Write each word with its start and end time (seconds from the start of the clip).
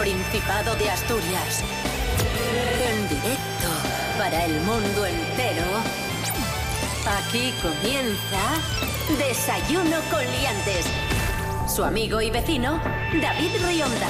Principado 0.00 0.74
de 0.76 0.88
Asturias. 0.88 1.62
En 2.88 3.06
directo 3.06 3.68
para 4.16 4.46
el 4.46 4.58
mundo 4.62 5.04
entero. 5.04 5.66
Aquí 7.06 7.52
comienza 7.60 8.40
Desayuno 9.18 9.98
con 10.10 10.24
Liantes. 10.24 10.86
Su 11.68 11.84
amigo 11.84 12.22
y 12.22 12.30
vecino, 12.30 12.80
David 13.20 13.50
Rionda. 13.66 14.08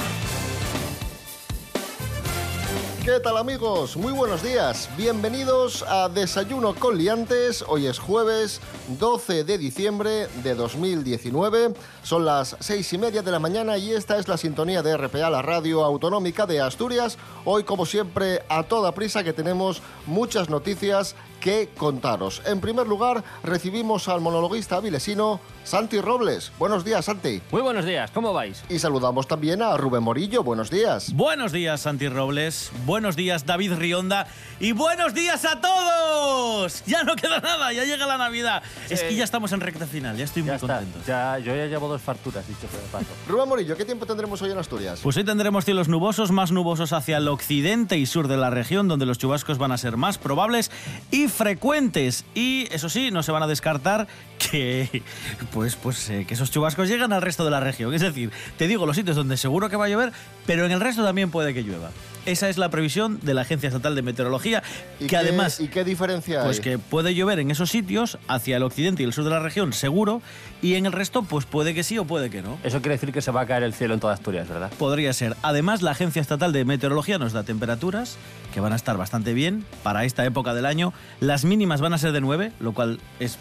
¿Qué 3.03 3.19
tal 3.19 3.35
amigos? 3.35 3.97
Muy 3.97 4.13
buenos 4.13 4.41
días. 4.41 4.87
Bienvenidos 4.95 5.83
a 5.89 6.07
Desayuno 6.07 6.73
con 6.73 6.97
Liantes. 6.97 7.65
Hoy 7.67 7.87
es 7.87 7.99
jueves 7.99 8.61
12 8.99 9.43
de 9.43 9.57
diciembre 9.57 10.27
de 10.43 10.55
2019. 10.55 11.73
Son 12.03 12.25
las 12.25 12.55
seis 12.59 12.91
y 12.93 12.97
media 12.97 13.21
de 13.21 13.31
la 13.31 13.39
mañana 13.39 13.77
y 13.77 13.91
esta 13.91 14.17
es 14.17 14.27
la 14.27 14.37
sintonía 14.37 14.81
de 14.81 14.97
RPA, 14.97 15.29
la 15.29 15.41
radio 15.41 15.83
autonómica 15.83 16.45
de 16.45 16.61
Asturias. 16.61 17.17
Hoy, 17.45 17.63
como 17.63 17.85
siempre, 17.85 18.43
a 18.49 18.63
toda 18.63 18.93
prisa 18.93 19.23
que 19.23 19.33
tenemos 19.33 19.81
muchas 20.05 20.49
noticias 20.49 21.15
que 21.41 21.69
contaros. 21.75 22.41
En 22.45 22.61
primer 22.61 22.87
lugar, 22.87 23.23
recibimos 23.43 24.07
al 24.07 24.21
monologuista 24.21 24.79
vilesino 24.79 25.41
Santi 25.65 25.99
Robles. 25.99 26.51
Buenos 26.57 26.85
días, 26.85 27.03
Santi. 27.05 27.41
Muy 27.51 27.61
buenos 27.61 27.83
días, 27.85 28.09
¿cómo 28.11 28.31
vais? 28.33 28.63
Y 28.69 28.79
saludamos 28.79 29.27
también 29.27 29.61
a 29.61 29.75
Rubén 29.75 30.03
Morillo. 30.03 30.43
Buenos 30.43 30.69
días. 30.71 31.13
Buenos 31.13 31.51
días, 31.51 31.81
Santi 31.81 32.07
Robles. 32.07 32.71
Buenos 32.85 33.15
días, 33.15 33.45
David 33.45 33.73
Rionda. 33.73 34.27
Y 34.59 34.71
buenos 34.71 35.13
días 35.13 35.43
a 35.45 35.59
todos. 35.59 36.83
Ya 36.85 37.03
no 37.03 37.15
queda 37.15 37.39
nada, 37.39 37.73
ya 37.73 37.83
llega 37.83 38.05
la 38.05 38.17
Navidad. 38.17 38.63
Es 38.89 39.01
que 39.03 39.15
ya 39.15 39.23
estamos 39.23 39.51
en 39.51 39.59
recta 39.61 39.85
final, 39.87 40.15
ya 40.17 40.23
estoy 40.25 40.43
Ya 40.43 40.53
muy 40.53 40.55
está. 40.55 40.77
contento. 40.77 40.99
Ya, 41.07 41.37
yo 41.39 41.55
ya 41.55 41.65
llevo 41.65 41.87
dos 41.87 42.01
facturas, 42.01 42.47
dicho 42.47 42.67
por 42.67 42.79
paso. 43.01 43.11
Rubén 43.27 43.49
Morillo, 43.49 43.75
¿qué 43.75 43.85
tiempo 43.85 44.05
tendremos 44.05 44.41
hoy 44.41 44.51
en 44.51 44.57
Asturias? 44.57 44.99
Pues 45.01 45.17
hoy 45.17 45.23
tendremos 45.23 45.65
cielos 45.65 45.87
nubosos, 45.87 46.31
más 46.31 46.51
nubosos 46.51 46.93
hacia 46.93 47.17
el 47.17 47.27
occidente 47.27 47.97
y 47.97 48.05
sur 48.05 48.27
de 48.27 48.37
la 48.37 48.49
región, 48.49 48.87
donde 48.87 49.05
los 49.05 49.17
chubascos 49.17 49.57
van 49.57 49.71
a 49.71 49.77
ser 49.77 49.97
más 49.97 50.17
probables 50.17 50.71
y 51.09 51.27
frecuentes. 51.31 52.25
Y 52.35 52.67
eso 52.71 52.89
sí, 52.89 53.11
no 53.11 53.23
se 53.23 53.31
van 53.31 53.43
a 53.43 53.47
descartar 53.47 54.07
que, 54.51 55.03
pues, 55.53 55.75
pues, 55.75 56.09
eh, 56.09 56.25
que 56.27 56.33
esos 56.33 56.51
chubascos 56.51 56.87
llegan 56.89 57.13
al 57.13 57.21
resto 57.21 57.45
de 57.45 57.51
la 57.51 57.59
región. 57.59 57.93
Es 57.93 58.01
decir, 58.01 58.31
te 58.57 58.67
digo 58.67 58.85
los 58.85 58.95
sitios 58.95 59.15
donde 59.15 59.37
seguro 59.37 59.69
que 59.69 59.75
va 59.77 59.85
a 59.85 59.89
llover, 59.89 60.11
pero 60.45 60.65
en 60.65 60.71
el 60.71 60.79
resto 60.79 61.03
también 61.03 61.29
puede 61.31 61.53
que 61.53 61.61
llueva. 61.63 61.91
Esa 62.25 62.49
es 62.49 62.59
la 62.59 62.69
previsión 62.69 63.19
de 63.23 63.33
la 63.33 63.41
Agencia 63.41 63.67
Estatal 63.67 63.95
de 63.95 64.03
Meteorología, 64.03 64.61
¿Y 64.99 65.05
que 65.05 65.07
qué- 65.07 65.17
además... 65.17 65.59
¿Y 65.59 65.69
qué 65.69 65.83
diferencia 65.83 66.43
Pues 66.43 66.57
hay? 66.57 66.63
que 66.63 66.77
puede 66.77 67.15
llover 67.15 67.39
en 67.39 67.49
esos 67.49 67.71
sitios, 67.71 68.19
hacia 68.27 68.57
el 68.57 68.63
occidente 68.63 69.01
y 69.01 69.05
el 69.07 69.13
sur 69.13 69.23
de 69.23 69.31
la 69.31 69.39
región, 69.39 69.73
seguro, 69.73 70.21
y 70.61 70.75
en 70.75 70.85
el 70.85 70.91
resto, 70.91 71.23
pues 71.23 71.45
puede 71.45 71.73
que 71.73 71.83
sí 71.83 71.97
o 71.97 72.05
puede 72.05 72.29
que 72.29 72.43
no. 72.43 72.59
Eso 72.63 72.79
quiere 72.81 72.95
decir 72.95 73.11
que 73.11 73.23
se 73.23 73.31
va 73.31 73.41
a 73.41 73.45
caer 73.47 73.63
el 73.63 73.73
cielo 73.73 73.95
en 73.95 73.99
toda 73.99 74.13
Asturias, 74.13 74.47
¿verdad? 74.47 74.71
Podría 74.77 75.13
ser. 75.13 75.35
Además, 75.41 75.81
la 75.81 75.91
Agencia 75.91 76.21
Estatal 76.21 76.53
de 76.53 76.63
Meteorología 76.63 77.17
nos 77.17 77.33
da 77.33 77.41
temperaturas 77.43 78.17
que 78.53 78.59
van 78.59 78.73
a 78.73 78.75
estar 78.75 78.97
bastante 78.97 79.33
bien 79.33 79.65
para 79.83 80.05
esta 80.05 80.25
época 80.25 80.53
del 80.53 80.65
año. 80.65 80.93
Las 81.19 81.45
mínimas 81.45 81.81
van 81.81 81.93
a 81.93 81.97
ser 81.97 82.11
de 82.11 82.21
9, 82.21 82.51
lo 82.59 82.73
cual 82.73 82.99
es 83.19 83.37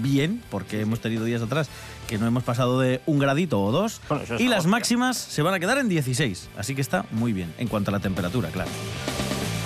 bien, 0.00 0.42
porque 0.50 0.80
hemos 0.80 1.00
tenido 1.00 1.24
días 1.24 1.42
atrás 1.42 1.68
que 2.06 2.18
no 2.18 2.26
hemos 2.26 2.42
pasado 2.42 2.78
de 2.80 3.00
un 3.06 3.18
gradito 3.18 3.60
o 3.62 3.72
dos. 3.72 4.00
Bueno, 4.08 4.24
es 4.24 4.40
y 4.40 4.48
las 4.48 4.58
hostia. 4.60 4.70
máximas 4.70 5.16
se 5.16 5.42
van 5.42 5.54
a 5.54 5.60
quedar 5.60 5.78
en 5.78 5.88
16. 5.88 6.50
Así 6.58 6.74
que 6.74 6.80
está 6.80 7.04
muy 7.10 7.32
bien 7.32 7.52
en 7.58 7.68
cuanto 7.68 7.90
a 7.90 7.92
la 7.92 8.00
temperatura, 8.00 8.48
claro. 8.50 8.70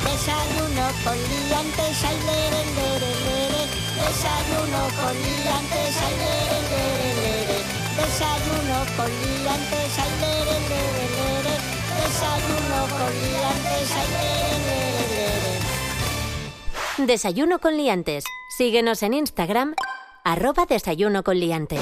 Desayuno 0.05 0.87
con 1.05 1.17
liantes, 1.17 2.05
ay, 2.05 2.17
lere, 2.27 2.63
lere, 2.77 3.11
lere. 3.27 3.63
Desayuno 3.97 4.83
con 4.97 5.15
liantes, 5.17 5.97
ay, 6.07 6.15
lere, 6.23 6.59
lere, 6.71 7.11
lere. 7.21 7.59
Desayuno 7.97 8.79
con 8.97 9.11
liantes, 9.11 9.99
ay, 9.99 10.13
lere, 10.23 10.57
lere, 10.71 11.05
lere. 11.17 11.55
Desayuno 11.97 12.81
con 12.97 13.13
liantes, 13.13 13.56
Desayuno 16.99 17.59
con 17.59 17.77
liantes. 17.77 18.25
Síguenos 18.49 19.03
en 19.03 19.15
Instagram, 19.15 19.75
arroba 20.25 20.67
desayuno 20.67 21.23
con 21.23 21.39
liantes. 21.39 21.81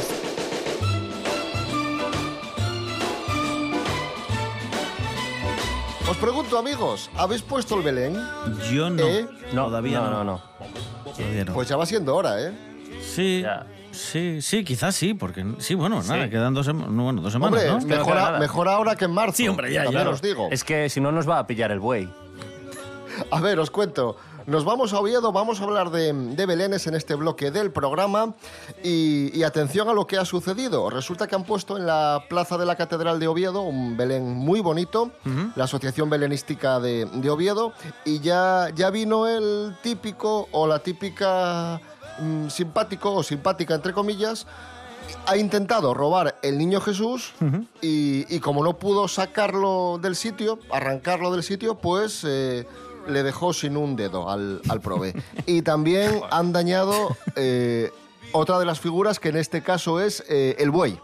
Os 6.09 6.17
pregunto, 6.19 6.59
amigos, 6.59 7.11
¿habéis 7.17 7.43
puesto 7.43 7.77
el 7.77 7.83
Belén? 7.83 8.17
Yo 8.71 8.91
no. 8.91 9.05
¿Eh? 9.07 9.27
No, 9.53 9.67
Todavía 9.67 10.01
no, 10.01 10.11
no. 10.11 10.25
no, 10.25 10.25
no. 10.25 10.43
Todavía 11.17 11.45
no. 11.45 11.55
Pues 11.55 11.69
ya 11.69 11.77
va 11.77 11.87
siendo 11.87 12.15
hora, 12.15 12.41
¿eh? 12.43 12.53
sí, 13.03 13.43
Ya. 13.43 13.67
Sí, 13.95 14.43
sí, 14.43 14.65
quizás 14.65 14.95
sí, 14.95 15.15
porque 15.15 15.45
sí, 15.59 15.75
bueno, 15.75 16.03
nada, 16.03 16.25
Sí. 16.25 16.31
quedan 16.31 16.53
dos, 16.55 16.67
bueno, 16.73 17.23
dos 17.23 17.33
semanas, 17.33 17.61
Hombre, 17.63 17.73
¿no? 17.73 17.79
que 17.79 17.85
no 17.87 17.97
mejor, 17.99 18.19
a- 18.19 18.39
mejor 18.39 18.69
ahora 18.69 18.97
que 18.97 19.05
en 19.07 19.13
marzo. 19.13 19.37
Sí, 19.37 19.49
hombre, 19.49 19.73
ya, 19.73 19.85
claro. 19.87 20.11
os 20.11 20.21
digo. 20.23 20.49
Es 20.51 20.65
que 20.65 20.89
si 20.89 21.01
no 21.01 21.13
nos 21.13 21.29
va 21.29 21.39
a 21.39 21.47
pillar 21.47 21.71
el 21.71 21.81
buey. 21.81 22.09
A 23.31 23.41
ver, 23.41 23.59
os 23.61 23.71
cuento. 23.71 24.17
Nos 24.47 24.67
vamos 24.67 24.93
a 24.93 24.99
Oviedo, 24.99 25.33
vamos 25.33 25.59
a 25.63 25.65
hablar 25.65 25.89
de, 25.91 26.13
de 26.13 26.45
Belenes 26.45 26.87
en 26.87 26.95
este 26.95 27.15
bloque 27.15 27.51
del 27.51 27.71
programa 27.71 28.35
y, 28.83 29.31
y 29.35 29.43
atención 29.43 29.89
a 29.89 29.95
lo 29.95 30.07
que 30.07 30.19
ha 30.19 30.27
sucedido. 30.27 30.91
Resulta 30.91 31.27
que 31.27 31.35
han 31.35 31.45
puesto 31.45 31.79
en 31.79 31.87
la 31.87 32.25
plaza 32.29 32.59
de 32.59 32.67
la 32.67 32.77
Catedral 32.77 33.19
de 33.19 33.27
Oviedo 33.27 33.63
un 33.63 33.97
Belén 33.97 34.35
muy 34.35 34.61
bonito, 34.61 35.13
la 35.57 35.65
Asociación 35.65 36.11
Belenística 36.11 36.79
de, 36.79 37.07
de 37.07 37.31
Oviedo, 37.31 37.73
y 38.05 38.21
ya, 38.21 38.69
ya 38.75 38.91
vino 38.91 39.27
el 39.27 39.77
típico 39.83 40.47
o 40.53 40.67
la 40.67 40.81
típica 40.81 41.81
mm, 42.19 42.49
simpático 42.49 43.15
o 43.15 43.23
simpática, 43.23 43.75
entre 43.75 43.93
comillas, 43.93 44.47
ha 45.27 45.37
intentado 45.37 45.95
robar 45.95 46.37
el 46.43 46.57
niño 46.59 46.81
Jesús 46.81 47.33
y, 47.83 48.25
y 48.35 48.41
como 48.41 48.65
no 48.65 48.79
pudo 48.79 49.07
sacarlo 49.09 49.99
del 50.01 50.17
sitio, 50.17 50.59
arrancarlo 50.71 51.31
del 51.31 51.43
sitio, 51.43 51.75
pues 51.77 52.25
eh, 52.27 52.67
le 53.09 53.23
dejó 53.23 53.53
sin 53.53 53.77
un 53.77 53.97
dedo 53.97 54.31
al, 54.31 54.61
al 54.69 54.81
prove. 54.81 55.15
y 55.47 55.63
también 55.63 56.21
han 56.31 56.53
dañado 56.53 57.17
eh, 57.37 57.91
otra 58.33 58.59
de 58.59 58.65
las 58.65 58.81
figuras 58.81 59.21
que 59.21 59.29
en 59.29 59.37
este 59.37 59.63
caso 59.63 60.01
es 60.01 60.25
eh, 60.29 60.57
el 60.59 60.71
buey. 60.71 60.99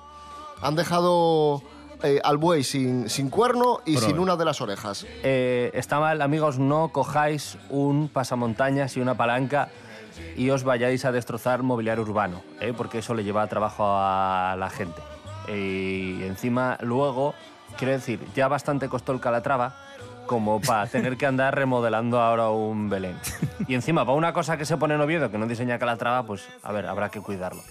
Han 0.62 0.75
dejado 0.75 1.62
eh, 2.03 2.21
al 2.25 2.38
buey 2.38 2.65
sin, 2.65 3.09
sin 3.09 3.31
cuerno 3.31 3.81
y 3.84 3.97
sin 3.98 4.19
una 4.19 4.37
de 4.37 4.44
las 4.44 4.60
orejas. 4.60 5.06
Eh, 5.22 5.71
está 5.75 6.00
mal, 6.00 6.22
amigos, 6.22 6.59
no 6.59 6.88
cojáis 6.92 7.59
un 7.69 8.09
pasamontañas 8.09 8.97
y 8.97 9.00
una 9.00 9.16
palanca 9.16 9.71
y 10.36 10.50
os 10.50 10.64
vayáis 10.64 11.04
a 11.04 11.12
destrozar 11.12 11.62
mobiliario 11.62 12.03
urbano, 12.03 12.42
¿eh? 12.60 12.72
porque 12.76 12.98
eso 12.98 13.14
le 13.14 13.25
lleva 13.25 13.47
trabajo 13.47 13.84
a 13.86 14.56
la 14.58 14.70
gente. 14.70 15.00
Y 15.48 16.22
encima, 16.22 16.78
luego, 16.81 17.34
quiero 17.76 17.92
decir, 17.92 18.20
ya 18.34 18.48
bastante 18.48 18.88
costó 18.88 19.12
el 19.12 19.20
Calatrava 19.20 19.75
como 20.26 20.60
para 20.60 20.86
tener 20.86 21.16
que 21.16 21.26
andar 21.26 21.56
remodelando 21.56 22.20
ahora 22.20 22.50
un 22.50 22.88
Belén. 22.88 23.16
Y 23.66 23.75
encima, 23.75 24.04
para 24.04 24.16
una 24.16 24.32
cosa 24.32 24.56
que 24.56 24.64
se 24.64 24.76
pone 24.76 24.94
en 24.94 25.00
Oviedo, 25.00 25.30
que 25.30 25.38
no 25.38 25.47
diseña 25.47 25.78
Calatrava, 25.78 26.25
pues, 26.25 26.47
a 26.62 26.70
ver, 26.72 26.86
habrá 26.86 27.09
que 27.09 27.20
cuidarlo. 27.20 27.62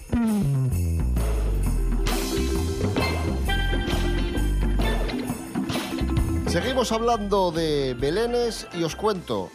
Seguimos 6.50 6.90
hablando 6.90 7.52
de 7.52 7.94
belenes 7.94 8.66
y 8.74 8.82
os 8.82 8.96
cuento, 8.96 9.50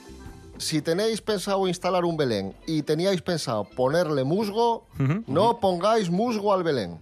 si 0.57 0.81
tenéis 0.81 1.21
pensado 1.21 1.67
instalar 1.67 2.05
un 2.05 2.17
belén 2.17 2.55
y 2.67 2.81
teníais 2.83 3.21
pensado 3.21 3.63
ponerle 3.65 4.23
musgo, 4.23 4.87
no 5.27 5.59
pongáis 5.59 6.09
musgo 6.09 6.53
al 6.53 6.63
belén. 6.63 6.99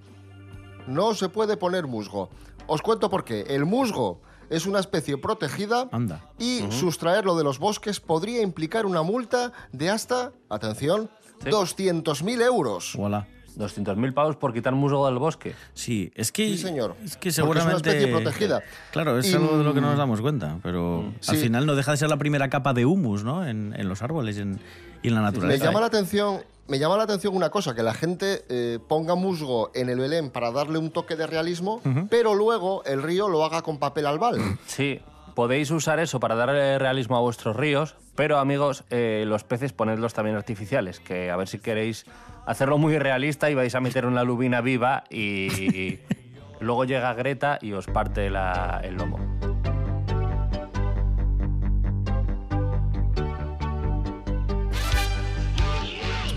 No 0.88 1.14
se 1.14 1.30
puede 1.30 1.56
poner 1.58 1.88
musgo. 1.88 2.30
Os 2.68 2.82
cuento 2.82 3.10
por 3.10 3.24
qué. 3.24 3.42
El 3.50 3.66
musgo 3.66 4.22
es 4.50 4.66
una 4.66 4.80
especie 4.80 5.18
protegida 5.18 5.88
Anda. 5.92 6.30
y 6.38 6.62
sustraerlo 6.72 7.36
de 7.36 7.44
los 7.44 7.60
bosques 7.60 8.00
podría 8.00 8.42
implicar 8.42 8.86
una 8.86 9.02
multa 9.02 9.52
de 9.72 9.90
hasta, 9.90 10.34
atención, 10.50 11.10
Sí. 11.44 11.50
200.000 11.50 12.42
euros. 12.42 12.94
Voilà. 12.96 13.28
200.000 13.58 14.14
pavos 14.14 14.36
por 14.36 14.54
quitar 14.54 14.74
musgo 14.74 15.06
del 15.08 15.18
bosque. 15.20 15.54
Sí, 15.74 16.12
es 16.16 16.32
que. 16.32 16.48
Sí, 16.50 16.58
señor. 16.58 16.96
Es 17.04 17.12
Porque 17.12 17.20
que 17.20 17.30
es 17.30 17.38
una 17.40 17.46
seguramente. 17.54 17.90
especie 17.90 18.08
protegida. 18.08 18.62
Claro, 18.92 19.18
es 19.20 19.30
Y- 19.32 19.36
algo 19.36 19.58
de 19.58 19.64
lo 19.64 19.74
que 19.74 19.82
no 19.82 19.90
nos 19.90 19.98
damos 19.98 20.22
cuenta, 20.22 20.58
pero 20.64 21.00
al 21.06 21.14
Sí. 21.22 21.38
final 21.38 21.66
no 21.66 21.76
deja 21.76 21.92
de 21.92 21.98
ser 21.98 22.10
la 22.10 22.18
primera 22.18 22.50
capa 22.50 22.74
de 22.74 22.86
humus, 22.86 23.24
¿no? 23.24 23.46
En, 23.48 23.74
en 23.78 23.88
los 23.90 24.02
árboles 24.02 24.38
y 24.38 24.42
en, 24.42 24.60
y 25.02 25.08
en 25.10 25.16
la 25.16 25.22
Me 25.22 25.26
naturaleza. 25.28 25.66
llama 25.66 25.80
la 25.82 25.88
atención, 25.88 26.42
me 26.68 26.80
llama 26.80 26.98
la 26.98 27.04
atención 27.04 27.36
una 27.36 27.50
cosa, 27.50 27.76
que 27.76 27.84
la 27.84 27.94
gente 27.94 28.46
eh, 28.50 28.80
ponga 28.88 29.16
musgo 29.16 29.72
en 29.76 29.90
el 29.90 30.00
Belén 30.00 30.30
para 30.30 30.52
darle 30.52 30.78
un 30.78 30.92
toque 30.92 31.16
de 31.16 31.28
realismo, 31.28 31.82
pero 32.10 32.36
luego 32.36 32.84
el 32.86 33.04
río 33.04 33.28
lo 33.30 33.44
haga 33.44 33.62
con 33.62 33.80
papel 33.80 34.06
albal. 34.06 34.38
Sí, 34.66 35.00
podéis 35.36 35.72
usar 35.72 36.00
eso 36.00 36.20
para 36.20 36.36
darle 36.36 36.80
realismo 36.80 37.18
a 37.18 37.20
vuestros 37.20 37.56
ríos, 37.56 37.96
pero 38.16 38.38
amigos, 38.38 38.84
eh, 38.92 39.26
los 39.28 39.44
peces 39.44 39.74
ponedlos 39.74 40.14
también 40.14 40.38
artificiales, 40.38 41.00
que 41.00 41.32
a 41.32 41.36
ver 41.36 41.48
si 41.48 41.60
queréis 41.60 42.06
hacerlo 42.46 42.78
muy 42.78 42.98
realista 42.98 43.50
y 43.50 43.56
vais 43.56 43.74
a 43.76 43.80
meter 43.80 44.06
una 44.06 44.24
lubina 44.24 44.62
viva 44.62 45.04
y 45.10 46.00
luego 46.60 46.86
llega 46.86 47.14
Greta 47.14 47.60
y 47.62 47.74
os 47.74 47.88
parte 47.88 48.30
la- 48.30 48.82
el 48.84 48.96
lomo. 48.96 49.20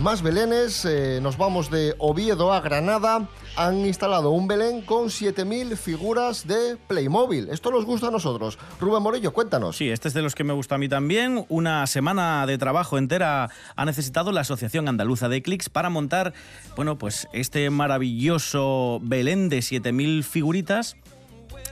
Más 0.07 0.23
belenes. 0.23 0.85
Eh, 0.85 1.19
nos 1.21 1.37
vamos 1.37 1.69
de 1.69 1.97
Oviedo 1.99 2.53
a 2.53 2.61
Granada. 2.61 3.29
Han 3.57 3.85
instalado 3.85 4.31
un 4.31 4.47
Belén 4.47 4.83
con 4.83 5.07
7.000 5.07 5.77
figuras 5.77 6.47
de 6.47 6.77
Playmobil. 6.87 7.49
Esto 7.51 7.73
nos 7.73 7.85
gusta 7.85 8.07
a 8.07 8.11
nosotros. 8.13 8.57
Rubén 8.79 9.03
Morillo, 9.03 9.33
cuéntanos. 9.33 9.77
Sí, 9.77 9.91
este 9.91 10.07
es 10.07 10.15
de 10.15 10.23
los 10.23 10.37
que 10.37 10.45
me 10.45 10.53
gusta 10.53 10.77
a 10.77 10.79
mí 10.79 10.89
también. 10.89 11.45
Una 11.49 11.89
semana 11.89 12.47
de 12.47 12.57
trabajo 12.57 12.99
entera 12.99 13.51
ha 13.75 13.85
necesitado 13.85 14.31
la 14.31 14.43
Asociación 14.43 14.87
Andaluza 14.87 15.29
de 15.29 15.43
Clics 15.43 15.69
para 15.69 15.91
montar, 15.91 16.35
bueno, 16.77 16.99
pues 16.99 17.27
este 17.33 17.69
maravilloso 17.71 19.01
Belén 19.03 19.49
de 19.49 19.59
7.000 19.59 20.23
figuritas 20.23 20.95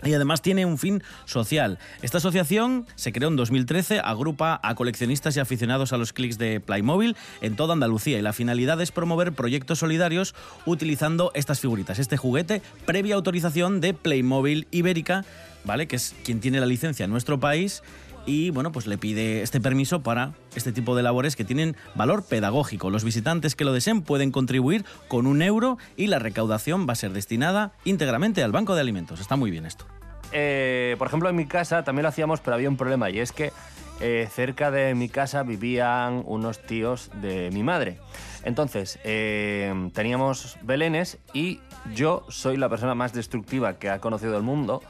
y 0.03 0.13
además 0.15 0.43
tiene 0.43 0.67
un 0.67 0.79
fin 0.79 1.03
social. 1.25 1.79
Esta 2.03 2.19
asociación 2.19 2.87
se 2.95 3.13
creó 3.13 3.29
en 3.29 3.37
2013, 3.37 4.01
agrupa 4.01 4.61
a 4.63 4.75
coleccionistas 4.75 5.37
y 5.37 5.41
aficionados 5.41 5.93
a 5.93 5.97
los 5.97 6.13
clics 6.13 6.39
de 6.39 6.61
Playmobil 6.61 7.17
en 7.41 7.57
toda 7.57 7.75
Andalucía 7.75 8.19
y 8.19 8.23
la 8.23 8.33
finalidad 8.33 8.81
es 8.81 8.91
promover 8.91 9.33
proyectos 9.33 9.79
solidarios 9.79 10.35
utilizando 10.67 11.31
estas 11.35 11.61
figuritas, 11.61 11.99
este 11.99 12.17
juguete 12.17 12.63
previa 12.87 13.15
autorización 13.15 13.81
de 13.81 13.95
Playmobil 13.95 14.67
Ibérica, 14.71 15.25
¿vale? 15.65 15.87
Que 15.87 15.97
es 15.97 16.15
quien 16.25 16.41
tiene 16.41 16.61
la 16.61 16.67
licencia 16.67 17.05
en 17.05 17.11
nuestro 17.11 17.41
país 17.41 17.83
y 18.27 18.51
bueno, 18.51 18.73
pues 18.73 18.87
le 18.87 18.99
pide 18.99 19.43
este 19.43 19.61
permiso 19.61 20.03
para 20.03 20.33
este 20.55 20.73
tipo 20.73 20.97
de 20.97 21.03
labores 21.03 21.37
que 21.37 21.45
tienen 21.45 21.77
valor 21.95 22.25
pedagógico. 22.25 22.91
Los 22.91 23.05
visitantes 23.05 23.55
que 23.55 23.65
lo 23.65 23.73
deseen 23.73 24.03
pueden 24.03 24.31
contribuir 24.31 24.85
con 25.09 25.27
un 25.27 25.43
euro 25.43 25.79
y 25.97 26.07
la 26.07 26.19
recaudación 26.19 26.87
va 26.89 26.93
a 26.93 26.97
ser 26.97 27.13
destinada 27.13 27.73
íntegramente 27.85 28.43
al 28.43 28.53
Banco 28.53 28.75
de 28.75 28.81
Alimentos. 28.81 29.21
Está 29.21 29.37
muy 29.37 29.51
bien 29.51 29.67
esto. 29.67 29.87
Eh, 30.33 30.97
por 30.99 31.09
ejemplo, 31.09 31.29
en 31.29 31.37
mi 31.37 31.47
casa 31.47 31.85
también 31.85 32.03
lo 32.03 32.09
hacíamos, 32.09 32.41
pero 32.41 32.55
había 32.55 32.69
un 32.69 32.77
problema 32.77 33.11
y 33.11 33.21
es 33.21 33.33
que 33.33 33.53
eh, 34.01 34.29
cerca 34.33 34.71
de 34.71 34.95
mi 34.95 35.09
casa 35.09 35.43
vivían 35.43 36.23
unos 36.27 36.61
tíos 36.61 37.11
de 37.21 37.51
mi 37.53 37.63
madre. 37.63 37.99
Entonces, 38.45 38.99
eh, 39.05 39.91
teníamos 39.95 40.59
belenes 40.63 41.19
y 41.33 41.61
yo 41.95 42.25
soy 42.29 42.57
la 42.57 42.69
persona 42.69 42.95
más 42.95 43.13
destructiva 43.13 43.79
que 43.79 43.91
ha 43.91 44.01
conocido 44.01 44.37
el 44.37 44.43
mundo. 44.43 44.83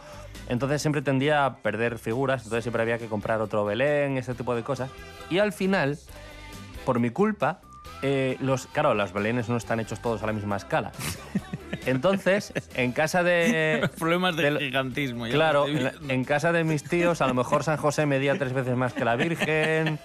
Entonces 0.49 0.83
siempre 0.83 1.03
tendía 1.03 1.47
a 1.47 1.57
perder 1.59 1.99
figuras, 1.99 2.43
entonces 2.43 2.65
siempre 2.65 2.83
había 2.83 2.99
que 2.99 3.07
comprar 3.07 3.41
otro 3.41 3.65
Belén, 3.65 4.19
ese 4.19 4.35
tipo 4.35 4.55
de 4.55 4.63
cosas. 4.63 4.91
Y 5.31 5.39
al 5.39 5.53
final, 5.53 5.99
por 6.85 6.99
mi 6.99 7.11
culpa, 7.11 7.61
eh, 8.03 8.37
los, 8.41 8.67
claro, 8.67 8.95
los 8.95 9.13
Belenes 9.13 9.49
no 9.49 9.57
están 9.57 9.81
hechos 9.81 10.01
todos 10.01 10.23
a 10.23 10.27
la 10.27 10.33
misma 10.33 10.57
escala. 10.57 10.93
Entonces, 11.87 12.53
en 12.75 12.93
casa 12.93 13.23
de... 13.23 13.89
Problemas 13.99 14.37
de 14.37 14.59
gigantismo. 14.59 15.27
Claro, 15.27 15.69
en, 15.69 15.91
en, 16.09 16.25
casa 16.25 16.53
de 16.53 16.65
mis 16.65 16.85
tíos, 16.85 17.21
a 17.21 17.27
lo 17.27 17.35
mejor 17.35 17.65
San 17.65 17.77
José 17.77 18.07
medía 18.07 18.39
tres 18.39 18.53
veces 18.53 18.77
más 18.77 18.93
que 18.93 19.05
la 19.05 19.17
Virgen. 19.17 19.99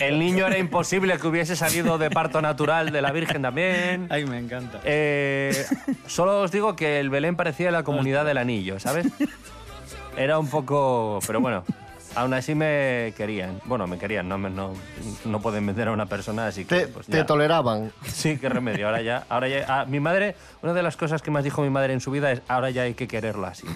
El 0.00 0.18
niño 0.18 0.46
era 0.46 0.58
imposible 0.58 1.18
que 1.18 1.26
hubiese 1.26 1.56
salido 1.56 1.98
de 1.98 2.10
parto 2.10 2.40
natural 2.40 2.90
de 2.90 3.02
la 3.02 3.12
Virgen 3.12 3.42
también. 3.42 4.06
Ay, 4.10 4.24
me 4.26 4.38
encanta. 4.38 4.80
Eh, 4.84 5.64
solo 6.06 6.40
os 6.40 6.52
digo 6.52 6.76
que 6.76 7.00
el 7.00 7.10
Belén 7.10 7.36
parecía 7.36 7.70
la 7.70 7.82
comunidad 7.82 8.24
del 8.24 8.38
anillo, 8.38 8.78
¿sabes? 8.78 9.06
Era 10.16 10.38
un 10.38 10.48
poco... 10.48 11.20
Pero 11.26 11.40
bueno, 11.40 11.64
Aún 12.16 12.32
así 12.32 12.54
me 12.54 13.12
querían. 13.14 13.60
Bueno, 13.66 13.86
me 13.86 13.98
querían, 13.98 14.26
no, 14.26 14.38
no, 14.38 14.72
no 15.26 15.40
pueden 15.42 15.66
vender 15.66 15.88
a 15.88 15.92
una 15.92 16.06
persona, 16.06 16.46
así 16.46 16.64
que... 16.64 16.80
Te, 16.80 16.88
pues, 16.88 17.06
te 17.06 17.22
toleraban. 17.24 17.92
Sí, 18.06 18.38
qué 18.38 18.48
remedio. 18.48 18.86
Ahora 18.86 19.02
ya... 19.02 19.26
Ahora 19.28 19.48
ya 19.48 19.66
ah, 19.68 19.84
mi 19.84 20.00
madre, 20.00 20.34
una 20.62 20.72
de 20.72 20.82
las 20.82 20.96
cosas 20.96 21.20
que 21.20 21.30
más 21.30 21.44
dijo 21.44 21.60
mi 21.60 21.68
madre 21.68 21.92
en 21.92 22.00
su 22.00 22.10
vida 22.10 22.32
es 22.32 22.40
ahora 22.48 22.70
ya 22.70 22.82
hay 22.82 22.94
que 22.94 23.06
quererla 23.06 23.48
así. 23.48 23.66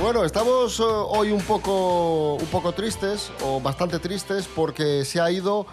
Bueno, 0.00 0.24
estamos 0.24 0.78
eh, 0.78 0.84
hoy 0.84 1.32
un 1.32 1.42
poco, 1.42 2.36
un 2.36 2.46
poco 2.46 2.72
tristes, 2.72 3.32
o 3.42 3.60
bastante 3.60 3.98
tristes, 3.98 4.46
porque 4.46 5.04
se 5.04 5.20
ha 5.20 5.28
ido 5.30 5.66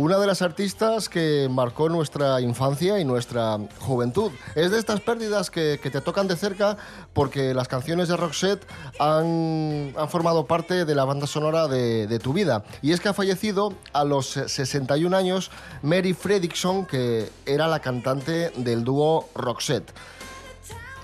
una 0.00 0.18
de 0.18 0.26
las 0.26 0.40
artistas 0.40 1.10
que 1.10 1.46
marcó 1.50 1.90
nuestra 1.90 2.40
infancia 2.40 2.98
y 3.00 3.04
nuestra 3.04 3.58
juventud. 3.80 4.32
Es 4.54 4.70
de 4.70 4.78
estas 4.78 5.00
pérdidas 5.00 5.50
que, 5.50 5.78
te 5.78 6.00
tocan 6.00 6.26
de 6.26 6.36
cerca 6.36 6.78
porque 7.12 7.52
las 7.52 7.68
canciones 7.68 8.08
de 8.08 8.16
Roxette 8.16 8.64
han, 8.98 9.92
han 9.98 10.08
formado 10.08 10.46
parte 10.46 10.86
de 10.86 10.94
la 10.94 11.04
banda 11.04 11.26
sonora 11.26 11.68
de, 11.68 12.06
de, 12.06 12.18
tu 12.18 12.32
vida. 12.32 12.64
Y 12.80 12.92
es 12.92 13.00
que 13.00 13.10
ha 13.10 13.12
fallecido 13.12 13.74
a 13.92 14.04
los 14.04 14.26
61 14.28 15.14
años 15.14 15.50
Mary 15.82 16.14
Fredrickson, 16.14 16.86
que 16.86 17.28
era 17.44 17.68
la 17.68 17.80
cantante 17.80 18.52
del 18.56 18.84
dúo 18.84 19.28
Roxette. 19.34 19.92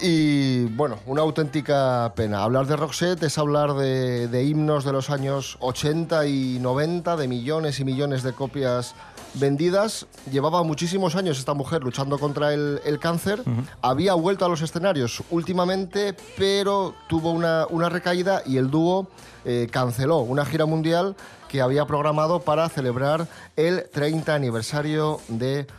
Y 0.01 0.65
bueno, 0.67 0.99
una 1.07 1.23
auténtica 1.23 2.13
pena. 2.15 2.43
Hablar 2.43 2.67
de 2.67 2.77
Roxette 2.77 3.23
es 3.23 3.39
hablar 3.39 3.75
de, 3.75 4.29
de, 4.29 4.45
himnos 4.45 4.85
de 4.85 4.93
los 4.93 5.09
años 5.09 5.57
80 5.61 6.27
y 6.27 6.59
90, 6.61 7.17
de 7.17 7.29
millones 7.29 7.81
y 7.81 7.85
millones 7.85 8.23
de 8.23 8.35
copias 8.35 8.95
vendidas. 9.35 10.07
Llevaba 10.31 10.63
muchísimos 10.63 11.17
años 11.17 11.39
esta 11.39 11.55
mujer 11.55 11.83
luchando 11.83 12.19
contra 12.19 12.53
el, 12.53 12.81
el 12.85 12.99
cáncer. 12.99 13.41
Uh 13.41 13.51
-huh. 13.51 13.65
Había 13.81 14.15
vuelto 14.15 14.45
a 14.45 14.49
los 14.49 14.61
escenarios 14.61 15.23
últimamente, 15.31 16.15
pero 16.37 16.95
tuvo 17.09 17.31
una, 17.31 17.67
una 17.71 17.89
recaída 17.89 18.43
y 18.45 18.59
el 18.59 18.71
dúo 18.71 19.09
eh, 19.45 19.69
canceló 19.71 20.19
una 20.19 20.45
gira 20.45 20.67
mundial 20.67 21.17
que 21.49 21.61
había 21.61 21.87
programado 21.87 22.41
para 22.41 22.69
celebrar 22.69 23.29
el 23.55 23.89
30 23.93 24.35
aniversario 24.35 25.21
de 25.29 25.67
Roxette. 25.67 25.77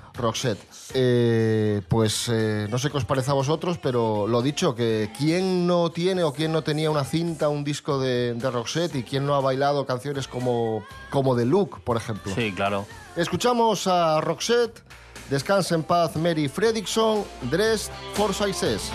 Eh, 0.94 1.82
pues 1.88 2.30
eh, 2.30 2.68
no 2.70 2.78
sé 2.78 2.90
qué 2.90 2.98
os 2.98 3.06
parece 3.06 3.32
a 3.32 3.34
vosotros, 3.34 3.78
pero 3.78 4.28
lo 4.28 4.42
dicho, 4.42 4.76
que 4.76 5.12
quién 5.18 5.68
no 5.68 5.92
tiene 5.92 6.24
o 6.24 6.34
quién 6.34 6.52
no 6.52 6.64
tenía 6.64 6.90
una 6.90 7.04
cinta, 7.04 7.50
un 7.50 7.64
disco 7.64 8.00
de, 8.00 8.34
de 8.34 8.52
Roxette 8.52 8.96
y 8.96 9.04
quién 9.04 9.26
no 9.26 9.36
ha 9.36 9.42
bailado 9.42 9.86
canciones 9.86 10.28
como, 10.28 10.84
como 11.10 11.36
The 11.36 11.46
Look, 11.46 11.82
por 11.84 11.98
ejemplo. 11.98 12.34
Sí, 12.36 12.52
claro. 12.54 12.86
Escuchamos 13.16 13.88
a 13.88 14.22
Roxette, 14.22 14.82
Descansa 15.30 15.76
en 15.76 15.84
paz 15.84 16.16
Mary 16.16 16.48
Fredrickson, 16.48 17.26
Dress 17.50 17.92
for 18.14 18.34
Success. 18.34 18.92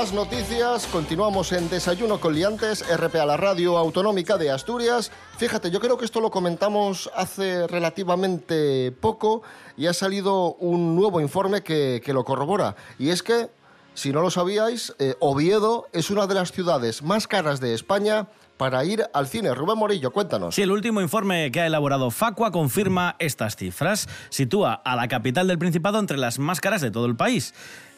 Más 0.00 0.14
noticias, 0.14 0.86
continuamos 0.86 1.52
en 1.52 1.68
Desayuno 1.68 2.20
con 2.20 2.34
Liantes, 2.34 2.82
RPA, 2.88 3.26
la 3.26 3.36
radio 3.36 3.76
autonómica 3.76 4.38
de 4.38 4.50
Asturias. 4.50 5.12
Fíjate, 5.36 5.70
yo 5.70 5.78
creo 5.78 5.98
que 5.98 6.06
esto 6.06 6.22
lo 6.22 6.30
comentamos 6.30 7.10
hace 7.14 7.66
relativamente 7.66 8.92
poco 8.92 9.42
y 9.76 9.88
ha 9.88 9.92
salido 9.92 10.54
un 10.54 10.96
nuevo 10.96 11.20
informe 11.20 11.62
que, 11.62 12.00
que 12.02 12.14
lo 12.14 12.24
corrobora. 12.24 12.76
Y 12.98 13.10
es 13.10 13.22
que, 13.22 13.50
si 13.92 14.10
no 14.10 14.22
lo 14.22 14.30
sabíais, 14.30 14.94
eh, 14.98 15.16
Oviedo 15.20 15.86
es 15.92 16.08
una 16.08 16.26
de 16.26 16.34
las 16.34 16.50
ciudades 16.50 17.02
más 17.02 17.26
caras 17.26 17.60
de 17.60 17.74
España 17.74 18.26
para 18.56 18.82
ir 18.86 19.04
al 19.12 19.28
cine. 19.28 19.54
Rubén 19.54 19.76
Morillo, 19.76 20.12
cuéntanos. 20.12 20.54
Sí, 20.54 20.62
el 20.62 20.70
último 20.70 21.02
informe 21.02 21.52
que 21.52 21.60
ha 21.60 21.66
elaborado 21.66 22.10
Facua 22.10 22.50
confirma 22.52 23.16
estas 23.18 23.54
cifras. 23.54 24.08
Sitúa 24.30 24.80
a 24.82 24.96
la 24.96 25.08
capital 25.08 25.46
del 25.46 25.58
Principado 25.58 25.98
entre 25.98 26.16
las 26.16 26.38
más 26.38 26.62
caras 26.62 26.80
de 26.80 26.90
todo 26.90 27.04
el 27.04 27.16
país. 27.16 27.52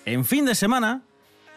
En 0.04 0.24
fin 0.24 0.46
de 0.46 0.56
semana, 0.56 1.02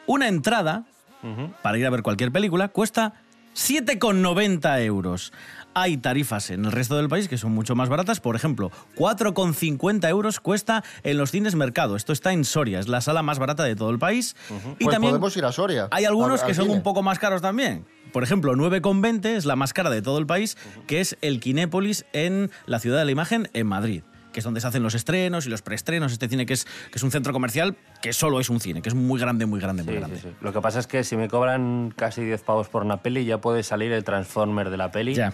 una 0.07 0.27
entrada 0.27 0.83
uh 1.23 1.27
-huh. 1.27 1.53
para 1.61 1.77
ir 1.77 1.85
a 1.85 1.89
ver 1.89 2.01
cualquier 2.03 2.31
película 2.31 2.67
cuesta 2.69 3.13
7,90 3.55 4.81
euros. 4.83 5.31
Hay 5.73 5.97
tarifas 5.97 6.49
en 6.51 6.65
el 6.65 6.71
resto 6.71 6.95
del 6.97 7.09
país 7.09 7.27
que 7.27 7.37
son 7.37 7.51
mucho 7.53 7.75
más 7.75 7.89
baratas. 7.89 8.19
Por 8.21 8.35
ejemplo, 8.35 8.71
4,50 8.95 10.09
euros 10.09 10.39
cuesta 10.39 10.83
en 11.03 11.17
los 11.17 11.31
cines 11.31 11.55
Mercado. 11.55 11.95
Esto 11.95 12.13
está 12.13 12.31
en 12.33 12.45
Soria, 12.45 12.79
es 12.79 12.87
la 12.87 13.01
sala 13.01 13.23
más 13.23 13.39
barata 13.39 13.63
de 13.63 13.75
todo 13.75 13.89
el 13.89 13.99
país. 13.99 14.35
Y 14.79 14.85
Pues 14.85 14.93
también 14.93 15.11
podemos 15.11 15.35
ir 15.37 15.45
a 15.45 15.51
Soria. 15.51 15.87
hay 15.91 16.05
algunos 16.05 16.43
a- 16.43 16.47
que 16.47 16.53
son 16.53 16.65
cine. 16.65 16.77
un 16.77 16.83
poco 16.83 17.01
más 17.03 17.19
caros 17.19 17.41
también. 17.41 17.85
Por 18.13 18.23
ejemplo, 18.23 18.55
9,20 18.55 19.35
es 19.35 19.45
la 19.45 19.55
más 19.57 19.73
cara 19.73 19.89
de 19.89 20.01
todo 20.01 20.17
el 20.19 20.25
país, 20.25 20.57
que 20.87 21.01
es 21.01 21.17
el 21.21 21.39
Kinépolis 21.41 22.05
en 22.13 22.51
la 22.65 22.79
Ciudad 22.79 22.99
de 22.99 23.05
la 23.05 23.11
Imagen, 23.11 23.49
en 23.53 23.67
Madrid, 23.67 24.03
que 24.35 24.41
es 24.41 24.43
donde 24.43 24.59
se 24.59 24.67
hacen 24.67 24.83
los 24.83 24.95
estrenos 24.95 25.45
y 25.45 25.49
los 25.49 25.61
preestrenos. 25.61 26.11
Este 26.11 26.27
cine 26.27 26.45
que 26.45 26.51
es, 26.51 26.65
que 26.65 26.95
es 26.95 27.03
un 27.03 27.09
centro 27.09 27.31
comercial 27.31 27.77
que 28.01 28.11
solo 28.11 28.41
es 28.41 28.49
un 28.49 28.59
cine, 28.59 28.81
que 28.81 28.89
es 28.89 28.95
muy 28.95 29.17
grande, 29.17 29.45
muy 29.45 29.61
grande, 29.61 29.83
muy 29.83 29.95
grande. 29.95 30.17
sí, 30.17 30.23
sí. 30.27 30.35
Lo 30.41 30.51
que 30.51 30.59
pasa 30.59 30.79
es 30.81 30.87
que 30.87 31.05
si 31.05 31.15
me 31.15 31.29
cobran 31.29 31.93
casi 31.95 32.21
10 32.21 32.41
pavos 32.41 32.67
por 32.67 32.83
una 32.83 33.01
peli, 33.01 33.23
ya 33.23 33.37
puede 33.39 33.63
salir 33.63 33.93
el 33.93 34.03
Transformer 34.03 34.69
de 34.71 34.75
la 34.75 34.91
peli 34.91 35.15
Ya. 35.15 35.31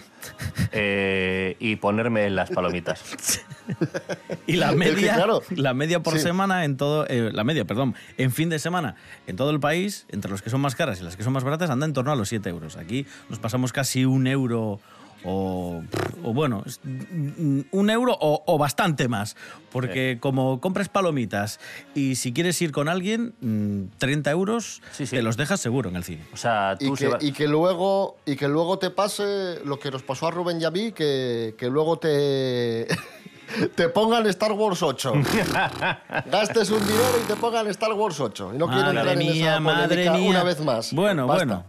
eh, 0.70 1.56
y 1.58 1.74
ponerme 1.76 2.26
en 2.26 2.36
las 2.36 2.50
palomitas. 2.50 3.02
Y 4.46 4.54
la 4.56 4.66
Es 4.66 4.72
que, 4.72 4.78
media, 4.78 5.14
claro, 5.14 5.40
la 5.50 5.72
media 5.74 6.00
por 6.02 6.14
sí. 6.14 6.20
semana 6.20 6.64
en 6.64 6.76
todo, 6.76 7.06
eh, 7.08 7.30
la 7.32 7.44
media, 7.44 7.64
perdón, 7.64 7.94
en 8.18 8.32
fin 8.32 8.48
de 8.48 8.58
semana 8.58 8.96
en 9.26 9.36
todo 9.36 9.50
el 9.50 9.60
país, 9.60 10.06
entre 10.10 10.30
los 10.30 10.42
que 10.42 10.50
son 10.50 10.60
más 10.60 10.74
caras 10.74 11.00
y 11.00 11.04
las 11.04 11.16
que 11.16 11.22
son 11.22 11.32
más 11.32 11.44
baratas, 11.44 11.70
anda 11.70 11.86
en 11.86 11.92
torno 11.92 12.10
a 12.12 12.16
los 12.16 12.28
7 12.28 12.48
euros. 12.48 12.76
Aquí 12.76 13.06
nos 13.28 13.38
pasamos 13.38 13.72
casi 13.72 14.04
un 14.04 14.26
euro 14.26 14.80
o, 15.24 15.82
o 16.24 16.32
bueno, 16.32 16.64
mm, 16.84 17.60
un 17.70 17.90
euro 17.90 18.16
o, 18.20 18.42
o 18.46 18.58
bastante 18.58 19.08
más, 19.08 19.36
porque 19.70 20.18
como 20.20 20.60
compras 20.60 20.88
palomitas 20.88 21.60
y 21.94 22.16
si 22.16 22.32
quieres 22.32 22.60
ir 22.62 22.72
con 22.72 22.88
alguien, 22.88 23.34
mm, 23.40 23.96
30 23.98 24.30
euros 24.30 24.82
Sí, 24.92 25.06
sí. 25.06 25.16
te 25.16 25.22
los 25.22 25.36
dejas 25.36 25.60
seguro 25.60 25.88
en 25.90 25.96
el 25.96 26.04
cine. 26.04 26.24
O 26.32 26.36
sea, 26.36 26.76
Y 26.80 26.90
que, 26.90 26.96
se 26.96 27.08
va- 27.08 27.18
y 27.20 27.32
que 27.32 27.46
luego 27.48 28.16
y 28.26 28.36
que 28.36 28.48
luego 28.48 28.78
te 28.78 28.90
pase 28.90 29.58
lo 29.64 29.78
que 29.78 29.90
nos 29.90 30.02
pasó 30.02 30.26
a 30.26 30.30
Rubén 30.30 30.60
y 30.60 30.64
a 30.64 30.70
mí, 30.70 30.92
que, 30.92 31.54
que 31.58 31.68
luego 31.70 31.98
te 31.98 32.86
te 33.76 33.88
pongan 33.90 34.26
Star 34.26 34.52
Wars 34.52 34.82
8. 34.82 35.12
Gastes 36.30 36.70
un 36.70 36.80
dinero 36.86 37.14
y 37.22 37.26
te 37.28 37.36
pongan 37.36 37.66
Star 37.68 37.92
Wars 37.92 38.18
8. 38.18 38.52
Y 38.54 38.58
no 38.58 38.66
quiero 38.66 38.82
Madre 38.82 38.98
entrar 38.98 39.12
en 39.12 39.18
mía, 39.18 39.50
esa 39.52 39.60
madre 39.60 40.10
mía. 40.10 40.30
una 40.30 40.42
vez 40.42 40.60
más. 40.60 40.92
Bueno, 40.92 41.26
Basta. 41.26 41.44
bueno. 41.44 41.64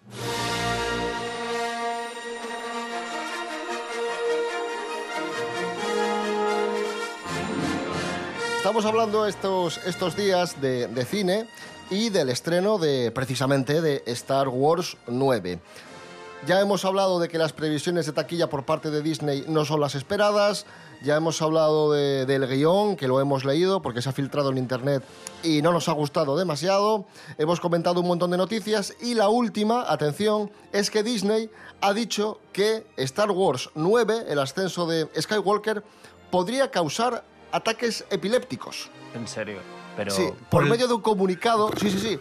Estamos 8.63 8.85
hablando 8.85 9.27
estos, 9.27 9.77
estos 9.85 10.15
días 10.15 10.61
de, 10.61 10.87
cine 11.05 11.47
y 11.89 12.07
del 12.07 12.29
estreno 12.29 12.77
de 12.77 13.11
precisamente 13.11 13.81
de 13.81 14.03
Star 14.05 14.47
Wars 14.47 14.95
9. 15.05 15.59
Ya 16.47 16.61
hemos 16.61 16.85
hablado 16.85 17.19
de 17.19 17.27
que 17.27 17.37
las 17.37 17.51
previsiones 17.51 18.05
de 18.05 18.13
taquilla 18.13 18.49
por 18.49 18.63
parte 18.63 18.89
de 18.89 19.01
Disney 19.01 19.43
no 19.49 19.65
son 19.65 19.81
las 19.81 19.95
esperadas. 19.95 20.65
Ya 21.03 21.17
hemos 21.17 21.41
hablado 21.41 21.91
de- 21.91 22.25
del 22.25 22.47
guion, 22.47 22.95
que 22.95 23.09
lo 23.09 23.19
hemos 23.19 23.43
leído 23.43 23.81
porque 23.81 24.01
se 24.01 24.07
ha 24.07 24.13
filtrado 24.13 24.49
en 24.51 24.57
internet 24.57 25.03
y 25.43 25.61
no 25.61 25.73
nos 25.73 25.89
ha 25.89 25.91
gustado 25.91 26.37
demasiado. 26.37 27.03
Hemos 27.37 27.59
comentado 27.59 27.99
un 27.99 28.07
montón 28.07 28.31
de 28.31 28.37
noticias 28.37 28.95
y 29.01 29.13
la 29.13 29.27
última, 29.27 29.91
atención, 29.91 30.49
es 30.71 30.89
que 30.89 31.03
Disney 31.03 31.49
ha 31.81 31.93
dicho 31.93 32.39
que 32.53 32.87
Star 32.95 33.29
Wars 33.31 33.69
9, 33.75 34.27
el 34.29 34.39
ascenso 34.39 34.87
de 34.87 35.09
Skywalker, 35.21 35.83
podría 36.31 36.71
causar 36.71 37.25
ataques 37.53 38.05
epilépticos. 38.09 38.89
En 39.15 39.27
serio. 39.27 39.59
Pero 39.95 40.11
Sí, 40.11 40.23
por 40.25 40.35
por 40.49 40.63
el- 40.63 40.69
medio 40.71 40.87
de 40.87 40.95
un 40.95 41.01
comunicado, 41.01 41.69
sí, 41.79 41.89
sí, 41.91 41.99
sí. 41.99 42.19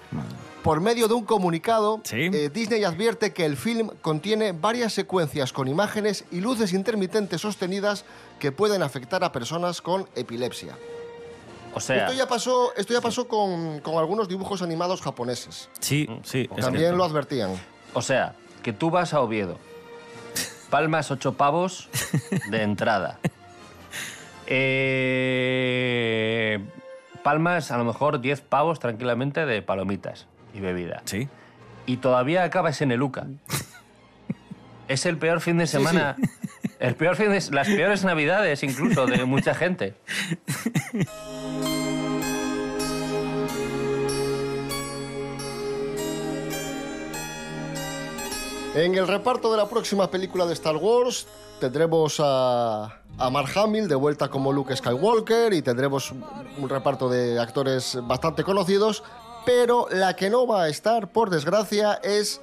Por 0.63 0.81
medio 0.81 1.09
de 1.09 1.15
un 1.15 1.25
comunicado, 1.25 2.01
Sí. 2.05 2.31
eh, 2.33 2.51
Disney 2.53 2.85
advierte 2.85 3.33
que 3.33 3.45
el 3.45 3.57
film 3.57 3.89
contiene 4.01 4.53
varias 4.53 4.93
secuencias 4.93 5.53
con 5.53 5.67
imágenes 5.69 6.25
y 6.31 6.41
luces 6.41 6.73
intermitentes 6.73 7.41
sostenidas 7.41 8.05
que 8.39 8.53
pueden 8.53 8.83
afectar 8.83 9.25
a 9.25 9.33
personas 9.33 9.81
con 9.83 10.07
epilepsia. 10.15 10.77
o 11.75 11.81
sea, 11.81 12.05
Esto 12.07 12.13
ya 12.13 12.29
pasó, 12.29 12.73
esto 12.77 12.93
ya 12.93 13.01
pasó 13.01 13.27
con, 13.27 13.81
con 13.81 13.95
algunos 13.97 14.29
dibujos 14.29 14.61
animados 14.61 15.01
japoneses. 15.01 15.71
Sí, 15.81 16.07
sí. 16.23 16.47
También 16.61 16.97
lo 16.99 17.05
advertían. 17.05 17.59
o 17.95 18.03
sea, 18.03 18.35
que 18.63 18.75
tú 18.75 18.91
vas 18.91 19.15
a 19.15 19.21
Oviedo, 19.23 19.57
palmas 20.71 21.11
ocho 21.11 21.33
pavos 21.33 21.89
de 22.51 22.63
entrada. 22.63 23.19
Eh, 24.55 25.49
palmas 27.23 27.71
a 27.71 27.79
lo 27.79 27.85
mejor 27.85 28.21
10 28.21 28.43
pavos 28.43 28.81
tranquilamente 28.81 29.47
de 29.47 29.63
palomitas 29.63 30.27
y 30.53 30.61
bebida. 30.61 31.01
Sí. 31.07 31.27
Y 31.87 31.97
todavía 31.97 32.45
acabas 32.45 32.83
en 32.83 32.93
el 32.93 33.01
UCA. 33.01 33.29
Es 34.89 35.07
el 35.07 35.17
peor 35.17 35.41
fin 35.41 35.57
de 35.57 35.67
Sí, 35.67 35.79
semana. 35.79 36.17
El 36.81 36.95
peor 36.97 37.17
fin 37.17 37.31
de, 37.31 37.43
las 37.51 37.67
peores 37.67 38.05
navidades 38.05 38.63
incluso 38.63 39.07
de 39.07 39.25
mucha 39.25 39.55
gente. 39.55 39.95
En 48.75 48.95
el 48.95 49.07
reparto 49.07 49.51
de 49.51 49.59
la 49.59 49.69
próxima 49.69 50.11
película 50.11 50.47
de 50.47 50.55
Star 50.55 50.77
Wars 50.77 51.27
tendremos 51.61 52.17
a, 52.21 52.99
Mark 53.31 53.51
Hamill 53.57 53.87
de 53.87 53.95
vuelta 53.95 54.29
como 54.29 54.53
Luke 54.53 54.75
Skywalker 54.75 55.53
y 55.53 55.63
tendremos 55.63 56.11
un- 56.11 56.25
un 56.59 56.69
reparto 56.69 57.09
de 57.09 57.39
actores 57.39 57.99
bastante 58.03 58.43
conocidos, 58.43 59.03
pero 59.45 59.87
la 59.91 60.17
que 60.17 60.31
no 60.31 60.47
va 60.47 60.65
a 60.65 60.69
estar, 60.69 61.13
por 61.13 61.29
desgracia, 61.31 61.95
es 62.03 62.41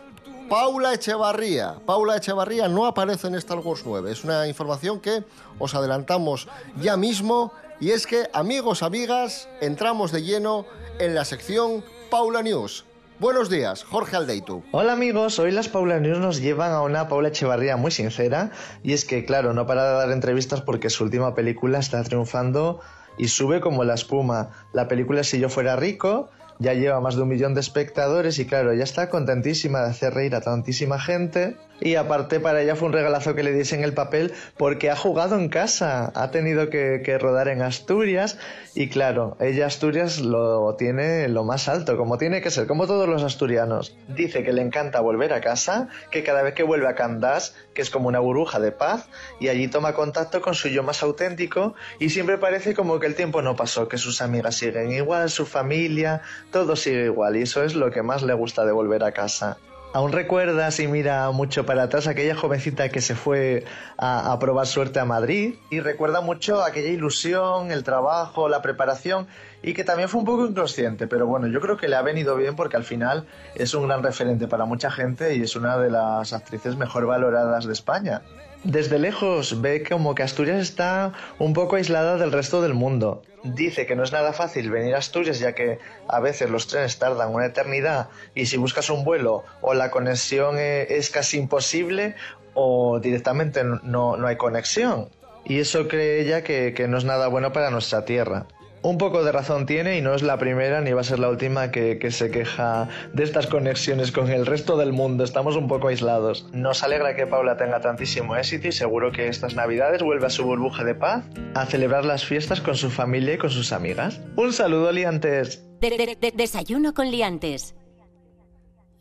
Paula 0.50 0.93
Echevarría. 0.93 1.75
Paula 1.86 2.17
Echevarría 2.17 2.67
no 2.67 2.86
aparece 2.86 3.27
en 3.27 3.36
Star 3.36 3.59
Wars 3.59 3.81
9. 3.86 4.12
Es 4.12 4.24
una 4.24 4.48
información 4.48 5.00
que 5.00 5.24
os 5.57 5.74
adelantamos 5.75 6.48
ya 6.79 6.95
mismo 6.95 7.51
y 7.79 7.91
es 7.91 8.05
que, 8.05 8.29
amigos, 8.33 8.83
amigas, 8.83 9.50
entramos 9.62 10.12
de 10.12 10.21
lleno 10.24 10.65
en 11.00 11.15
la 11.15 11.25
sección 11.25 11.83
Paula 12.12 12.41
News. 12.43 12.86
Buenos 13.19 13.49
días, 13.49 13.83
Jorge 13.83 14.15
Aldeitu. 14.15 14.63
Hola 14.71 14.93
amigos, 14.93 15.39
hoy 15.39 15.51
las 15.51 15.67
Paula 15.67 15.99
News 15.99 16.19
nos 16.19 16.41
llevan 16.41 16.71
a 16.71 16.81
una 16.83 17.09
Paula 17.09 17.27
Echevarría 17.27 17.75
muy 17.75 17.91
sincera 17.91 18.51
y 18.81 18.93
es 18.93 19.03
que 19.03 19.25
claro, 19.25 19.53
no 19.53 19.67
para 19.67 19.83
de 19.83 19.97
dar 19.97 20.11
entrevistas 20.11 20.61
porque 20.61 20.89
su 20.89 21.03
última 21.03 21.35
película 21.35 21.79
está 21.79 22.01
triunfando 22.05 22.79
y 23.17 23.27
sube 23.27 23.59
como 23.59 23.83
la 23.83 23.95
espuma. 23.95 24.51
La 24.71 24.88
película 24.88 25.25
Si 25.25 25.38
yo 25.38 25.49
fuera 25.49 25.75
rico 25.75 26.29
ya 26.59 26.73
lleva 26.73 27.01
más 27.01 27.17
de 27.17 27.23
un 27.23 27.27
millón 27.27 27.55
de 27.55 27.59
espectadores 27.59 28.39
y 28.39 28.45
claro, 28.45 28.73
ya 28.73 28.85
está 28.85 29.09
contentísima 29.09 29.81
de 29.81 29.89
hacer 29.89 30.13
reír 30.13 30.33
a 30.33 30.39
tantísima 30.39 30.97
gente 30.97 31.57
y 31.79 31.95
aparte 31.95 32.39
para 32.39 32.62
ella 32.62 32.75
fue 32.75 32.88
un 32.88 32.93
regalazo 32.93 33.36
que 33.36 33.43
le 33.43 33.51
diesen 33.53 33.83
el 33.83 33.93
papel 33.93 34.33
porque 34.57 34.89
ha 34.89 34.95
jugado 34.95 35.38
en 35.38 35.50
casa, 35.50 36.12
ha 36.15 36.31
tenido 36.31 36.69
que, 36.69 37.01
que 37.03 37.17
rodar 37.17 37.48
en 37.48 37.62
Asturias 37.62 38.38
y 38.75 38.89
claro, 38.89 39.36
ella 39.39 39.65
Asturias 39.65 40.19
lo 40.19 40.75
tiene 40.75 41.27
lo 41.27 41.43
más 41.43 41.67
alto, 41.67 41.98
como 41.98 42.17
tiene 42.17 42.41
que 42.41 42.51
ser, 42.51 42.67
como 42.67 42.88
todos 42.88 43.09
los 43.09 43.24
asturianos. 43.24 43.95
Dice 44.07 44.43
que 44.43 44.53
le 44.53 44.62
encanta 44.62 45.01
volver 45.01 45.33
a 45.33 45.41
casa, 45.41 45.89
que 46.12 46.24
cada 46.24 46.43
vez 46.43 46.53
que 46.53 46.63
vuelve 46.63 46.88
a 46.88 46.95
Candás, 46.95 47.55
que 47.74 47.81
es 47.81 47.89
como 47.89 48.07
una 48.07 48.19
burbuja 48.19 48.59
de 48.59 48.71
paz, 48.71 49.09
y 49.39 49.48
allí 49.48 49.67
toma 49.67 49.93
contacto 49.93 50.41
con 50.41 50.53
su 50.53 50.69
yo 50.69 50.83
más 50.83 51.03
auténtico 51.03 51.74
y 52.00 52.09
siempre 52.09 52.38
parece 52.38 52.74
como 52.74 53.00
que 53.00 53.07
el 53.07 53.15
tiempo 53.15 53.41
no 53.41 53.55
pasó, 53.55 53.88
que 53.88 53.98
sus 53.98 54.21
amigas 54.21 54.55
siguen 54.55 54.91
igual, 54.91 55.29
su 55.29 55.45
familia, 55.45 56.21
todo 56.51 56.75
sigue 56.75 57.05
igual 57.05 57.38
y 57.38 57.43
eso 57.43 57.63
es 57.63 57.75
lo 57.75 57.91
que 57.91 58.03
más 58.03 58.24
le 58.24 58.33
gusta 58.33 58.65
de 58.65 58.71
volver 58.71 59.03
a 59.03 59.12
casa. 59.12 59.57
Aún 59.91 60.12
recuerdas 60.12 60.79
y 60.79 60.88
mira 60.88 61.31
mucho 61.31 61.65
para 61.65 61.84
atrás 61.84 62.05
aquella 62.05 62.36
jovencita 62.36 62.89
que 62.89 63.01
se 63.01 63.15
fue 63.15 63.65
a, 63.98 64.31
a 64.31 64.38
probar 64.38 64.67
suerte 64.67 65.00
a 65.00 65.05
Madrid 65.05 65.55
y 65.72 65.79
recuerda 65.79 66.22
mucho 66.22 66.63
aquella 66.63 66.89
ilusión, 66.89 67.72
el 67.72 67.84
trabajo, 67.84 68.50
la 68.50 68.62
preparación 68.62 69.25
y 69.63 69.74
que 69.74 69.84
también 69.84 70.08
fue 70.08 70.19
un 70.19 70.27
poco 70.27 70.46
inconsciente, 70.46 71.08
pero 71.08 71.25
bueno, 71.25 71.48
yo 71.48 71.60
creo 71.60 71.75
que 71.75 71.88
le 71.88 71.96
ha 71.96 72.03
venido 72.03 72.36
bien 72.36 72.55
porque 72.55 72.77
al 72.77 72.84
final 72.84 73.25
es 73.55 73.74
un 73.74 73.88
gran 73.88 74.03
referente 74.03 74.48
para 74.48 74.65
mucha 74.65 74.91
gente 74.91 75.36
y 75.36 75.41
es 75.41 75.55
una 75.55 75.79
de 75.79 75.89
las 75.89 76.34
actrices 76.34 76.75
mejor 76.75 77.08
valoradas 77.08 77.65
de 77.65 77.74
España. 77.74 78.22
Desde 78.63 79.00
lejos 79.00 79.62
ve 79.62 79.84
como 79.88 80.16
que 80.16 80.24
Asturias 80.24 80.60
está 80.60 81.13
un 81.39 81.54
poco 81.54 81.78
aislada 81.78 82.18
del 82.18 82.34
resto 82.34 82.62
del 82.62 82.74
mundo. 82.74 83.22
Dice 83.44 83.86
que 83.86 83.96
no 83.96 84.04
es 84.04 84.12
nada 84.12 84.34
fácil 84.34 84.70
venir 84.70 84.96
a 84.96 84.98
Asturias 84.98 85.39
ya 85.39 85.54
que 85.54 85.80
a 86.10 86.20
veces 86.20 86.50
los 86.50 86.68
trenes 86.68 87.00
tardan 87.00 87.34
una 87.34 87.46
eternidad 87.46 88.10
y 88.36 88.48
si 88.48 88.58
buscas 88.58 88.89
un 88.89 89.06
vuelo 89.06 89.46
o 89.62 89.74
la 89.74 89.92
conexión 89.92 90.58
eh, 90.60 90.88
es 90.89 91.10
casi 91.10 91.38
imposible 91.38 92.16
o 92.54 93.00
directamente 93.00 93.63
no, 93.63 94.18
no 94.18 94.28
hay 94.28 94.36
conexión. 94.36 95.08
Y 95.46 95.60
eso 95.60 95.88
cree 95.88 96.22
ella 96.22 96.44
que, 96.44 96.74
que 96.74 96.89
no 96.89 96.98
es 96.98 97.06
nada 97.06 97.28
bueno 97.30 97.54
para 97.54 97.70
nuestra 97.70 98.04
tierra. 98.04 98.46
Un 98.81 98.98
poco 98.98 99.24
de 99.25 99.31
razón 99.33 99.65
tiene 99.65 99.98
y 99.98 100.01
no 100.01 100.13
es 100.15 100.21
la 100.21 100.38
primera 100.38 100.79
ni 100.79 100.93
va 100.93 101.01
a 101.01 101.03
ser 101.03 101.19
la 101.19 101.27
última 101.29 101.69
que, 101.69 102.00
que, 102.00 102.12
se 102.12 102.31
queja 102.31 102.88
de 103.13 103.24
estas 103.24 103.48
conexiones 103.48 104.12
con 104.13 104.29
el 104.29 104.45
resto 104.45 104.77
del 104.77 104.93
mundo. 104.93 105.25
Estamos 105.25 105.57
un 105.57 105.67
poco 105.67 105.89
aislados. 105.89 106.48
Nos 106.53 106.81
alegra 106.83 107.13
que 107.15 107.27
Paula 107.27 107.57
tenga 107.57 107.81
tantísimo 107.81 108.38
éxito 108.38 108.69
y 108.69 108.71
seguro 108.71 109.12
que 109.12 109.27
estas 109.27 109.53
navidades 109.53 110.01
vuelve 110.01 110.27
a 110.27 110.29
su 110.29 110.45
burbuja 110.45 110.86
de 110.86 110.95
paz 110.95 111.25
a 111.55 111.65
celebrar 111.65 112.05
las 112.05 112.24
fiestas 112.25 112.62
con 112.62 112.75
su 112.75 112.89
familia 112.89 113.33
y 113.33 113.38
con 113.38 113.50
sus 113.50 113.74
amigas. 113.74 114.21
Un 114.38 114.53
saludo, 114.53 114.91
liantes. 114.93 115.62
De- 115.81 115.89
de- 115.98 116.17
de- 116.19 116.31
desayuno 116.36 116.93
con 116.93 117.12
liantes. 117.12 117.75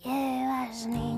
Llevas, 0.04 0.87
niña, 0.87 1.17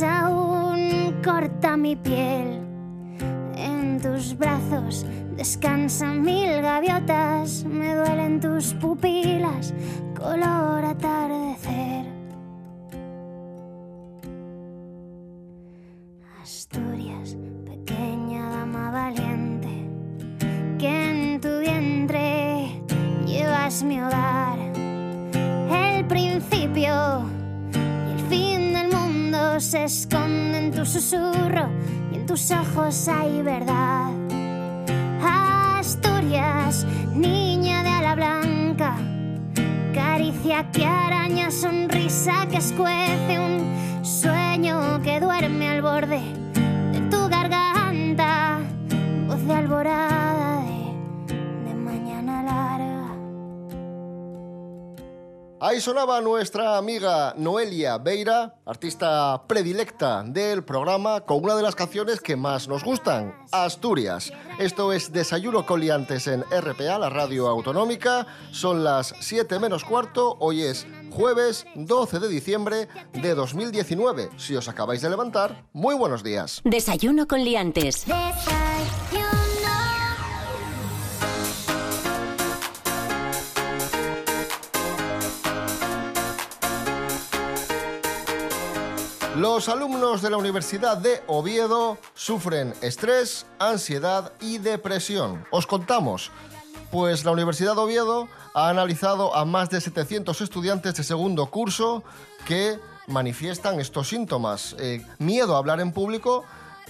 aún 0.00 1.20
corta 1.22 1.76
mi 1.76 1.96
piel. 1.96 2.60
En 3.56 4.00
tus 4.00 4.38
brazos 4.38 5.04
descansan 5.36 6.22
mil 6.22 6.62
gaviotas, 6.62 7.31
hay 32.82 33.42
verdad. 33.42 34.10
Asturias, 35.22 36.84
niña 37.14 37.82
de 37.84 37.88
ala 37.88 38.14
blanca, 38.16 38.96
caricia 39.94 40.68
que 40.72 40.84
araña, 40.84 41.50
sonrisa 41.52 42.46
que 42.50 42.56
escuece, 42.56 43.38
un 43.38 44.04
sueño 44.04 45.00
que 45.02 45.20
duerme 45.20 45.68
al 45.68 45.82
borde 45.82 46.22
de 46.92 47.00
tu 47.08 47.28
garganta, 47.28 48.58
voz 49.28 49.46
de 49.46 49.54
alborada 49.54 50.41
Ahí 55.64 55.80
sonaba 55.80 56.20
nuestra 56.20 56.76
amiga 56.76 57.34
Noelia 57.36 57.96
Beira, 57.96 58.56
artista 58.66 59.44
predilecta 59.46 60.24
del 60.24 60.64
programa, 60.64 61.20
con 61.20 61.44
una 61.44 61.54
de 61.54 61.62
las 61.62 61.76
canciones 61.76 62.20
que 62.20 62.34
más 62.34 62.66
nos 62.66 62.82
gustan, 62.82 63.32
Asturias. 63.52 64.32
Esto 64.58 64.92
es 64.92 65.12
Desayuno 65.12 65.64
con 65.64 65.78
Liantes 65.78 66.26
en 66.26 66.42
RPA, 66.50 66.98
la 66.98 67.10
radio 67.10 67.46
autonómica. 67.46 68.26
Son 68.50 68.82
las 68.82 69.14
7 69.20 69.60
menos 69.60 69.84
cuarto, 69.84 70.36
hoy 70.40 70.62
es 70.62 70.84
jueves 71.12 71.64
12 71.76 72.18
de 72.18 72.26
diciembre 72.26 72.88
de 73.12 73.34
2019. 73.36 74.30
Si 74.38 74.56
os 74.56 74.68
acabáis 74.68 75.00
de 75.00 75.10
levantar, 75.10 75.68
muy 75.72 75.94
buenos 75.94 76.24
días. 76.24 76.60
Desayuno 76.64 77.28
con 77.28 77.44
liantes. 77.44 78.04
Desayuno. 78.06 79.21
Los 89.36 89.70
alumnos 89.70 90.20
de 90.20 90.28
la 90.28 90.36
Universidad 90.36 90.98
de 90.98 91.22
Oviedo 91.26 91.96
sufren 92.12 92.74
estrés, 92.82 93.46
ansiedad 93.58 94.30
y 94.42 94.58
depresión. 94.58 95.46
Os 95.50 95.66
contamos. 95.66 96.30
Pues 96.90 97.24
la 97.24 97.30
Universidad 97.30 97.74
de 97.74 97.80
Oviedo 97.80 98.28
ha 98.52 98.68
analizado 98.68 99.34
a 99.34 99.46
más 99.46 99.70
de 99.70 99.80
700 99.80 100.38
estudiantes 100.42 100.96
de 100.96 101.02
segundo 101.02 101.46
curso 101.46 102.04
que 102.46 102.78
manifiestan 103.06 103.80
estos 103.80 104.08
síntomas. 104.08 104.76
Eh, 104.78 105.02
miedo 105.18 105.54
a 105.54 105.58
hablar 105.58 105.80
en 105.80 105.92
público 105.92 106.44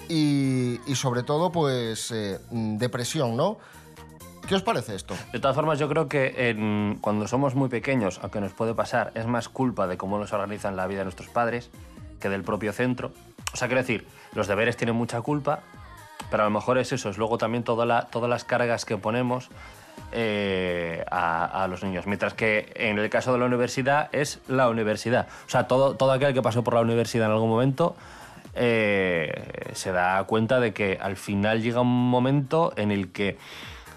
y, 0.08 0.80
sobre 0.96 1.22
todo, 1.22 1.52
pues, 1.52 2.10
eh, 2.10 2.40
depresión, 2.50 3.36
¿no? 3.36 3.58
¿Qué 4.48 4.56
os 4.56 4.62
parece 4.62 4.96
esto? 4.96 5.14
De 5.32 5.38
todas 5.38 5.54
formas, 5.54 5.78
yo 5.78 5.88
creo 5.88 6.08
que 6.08 6.96
cuando 7.00 7.28
somos 7.28 7.54
muy 7.54 7.68
pequeños, 7.68 8.18
aunque 8.20 8.40
nos 8.40 8.52
puede 8.52 8.74
pasar, 8.74 9.12
es 9.14 9.28
más 9.28 9.48
culpa 9.48 9.86
de 9.86 9.96
cómo 9.96 10.18
nos 10.18 10.32
organizan 10.32 10.74
la 10.74 10.88
vida 10.88 11.04
nuestros 11.04 11.28
padres 11.28 11.70
que 12.22 12.30
del 12.30 12.42
propio 12.42 12.72
centro. 12.72 13.12
O 13.52 13.56
sea, 13.56 13.68
quiero 13.68 13.82
decir, 13.82 14.06
los 14.34 14.46
deberes 14.46 14.76
tienen 14.78 14.96
mucha 14.96 15.20
culpa, 15.20 15.60
pero 16.30 16.44
a 16.44 16.46
lo 16.46 16.50
mejor 16.50 16.78
es 16.78 16.92
eso, 16.92 17.10
es 17.10 17.18
luego 17.18 17.36
también 17.36 17.64
todas 17.64 18.06
las 18.28 18.44
cargas 18.44 18.86
que 18.86 18.96
ponemos 18.96 19.50
eh, 20.12 21.04
a, 21.10 21.66
los 21.68 21.82
niños. 21.82 22.06
Mientras 22.06 22.34
que 22.34 22.72
en 22.76 22.98
el 22.98 23.10
caso 23.10 23.32
de 23.32 23.38
la 23.38 23.46
universidad 23.46 24.08
es 24.12 24.40
la 24.48 24.68
universidad. 24.68 25.26
O 25.46 25.50
sea, 25.50 25.66
todo, 25.66 25.96
todo 25.96 26.12
aquel 26.12 26.32
que 26.32 26.42
pasó 26.42 26.62
por 26.62 26.74
la 26.74 26.80
universidad 26.80 27.26
en 27.26 27.32
algún 27.32 27.50
momento 27.50 27.96
eh, 28.54 29.70
se 29.74 29.92
da 29.92 30.22
cuenta 30.24 30.60
de 30.60 30.72
que 30.72 30.98
al 31.00 31.16
final 31.16 31.62
llega 31.62 31.80
un 31.80 32.10
momento 32.10 32.72
en 32.76 32.90
el 32.90 33.10
que 33.10 33.38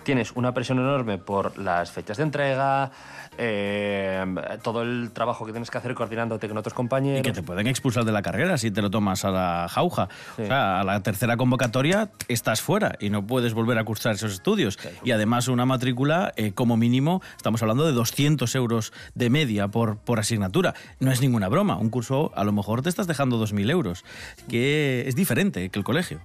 tienes 0.03 0.31
una 0.33 0.53
presión 0.53 0.79
enorme 0.79 1.17
por 1.17 1.57
las 1.57 1.91
fechas 1.91 2.17
de 2.17 2.23
entrega, 2.23 2.91
eh, 3.37 4.25
todo 4.63 4.81
el 4.81 5.11
trabajo 5.11 5.45
que 5.45 5.51
tienes 5.51 5.69
que 5.69 5.77
hacer 5.77 5.93
coordinándote 5.93 6.47
con 6.47 6.57
otros 6.57 6.73
compañeros. 6.73 7.19
Y 7.19 7.23
que 7.23 7.31
te 7.31 7.43
pueden 7.43 7.67
expulsar 7.67 8.05
de 8.05 8.11
la 8.11 8.21
carrera 8.21 8.57
si 8.57 8.71
te 8.71 8.81
lo 8.81 8.89
tomas 8.89 9.25
a 9.25 9.31
la 9.31 9.67
jauja. 9.69 10.09
O 10.33 10.45
sea, 10.45 10.79
a 10.81 10.83
la 10.83 11.01
tercera 11.01 11.37
convocatoria 11.37 12.09
estás 12.27 12.61
fuera 12.61 12.95
y 12.99 13.09
no 13.09 13.25
puedes 13.25 13.53
volver 13.53 13.77
a 13.77 13.83
cursar 13.83 14.15
esos 14.15 14.33
estudios. 14.33 14.77
Y 15.03 15.11
además 15.11 15.47
una 15.47 15.65
matrícula, 15.65 16.33
eh, 16.35 16.53
como 16.53 16.77
mínimo, 16.77 17.21
estamos 17.35 17.61
hablando 17.61 17.85
de 17.85 17.91
200 17.91 18.53
euros 18.55 18.93
de 19.13 19.29
media 19.29 19.67
por, 19.67 19.97
por 19.97 20.19
asignatura. 20.19 20.73
No 20.99 21.11
es 21.11 21.21
ninguna 21.21 21.49
broma. 21.49 21.77
Un 21.77 21.89
curso 21.89 22.31
a 22.35 22.43
lo 22.43 22.51
mejor 22.51 22.81
te 22.81 22.89
estás 22.89 23.07
dejando 23.07 23.43
2.000 23.43 23.69
euros, 23.71 24.05
que 24.49 25.07
es 25.07 25.15
diferente 25.15 25.69
que 25.69 25.79
el 25.79 25.85
colegio. 25.85 26.19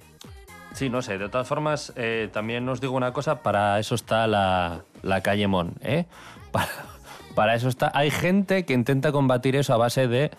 Sí, 0.73 0.89
no 0.89 1.03
sé. 1.03 1.19
De 1.19 1.29
todas 1.29 1.49
formas, 1.49 1.93
eh, 1.97 2.29
también 2.33 2.69
os 2.69 2.81
digo 2.81 2.95
una 2.95 3.13
cosa, 3.13 3.43
para 3.43 3.79
eso 3.79 3.95
está 3.95 4.27
la, 4.27 4.85
la 5.03 5.21
calle 5.23 5.47
Mon, 5.47 5.75
¿eh? 5.83 6.07
Para, 6.53 6.69
para 7.41 7.55
eso 7.55 7.71
está... 7.71 7.91
Hay 7.95 8.11
gente 8.11 8.67
que 8.67 8.75
intenta 8.75 9.13
combatir 9.13 9.57
eso 9.57 9.73
a 9.73 9.79
base 9.79 10.07
de 10.09 10.31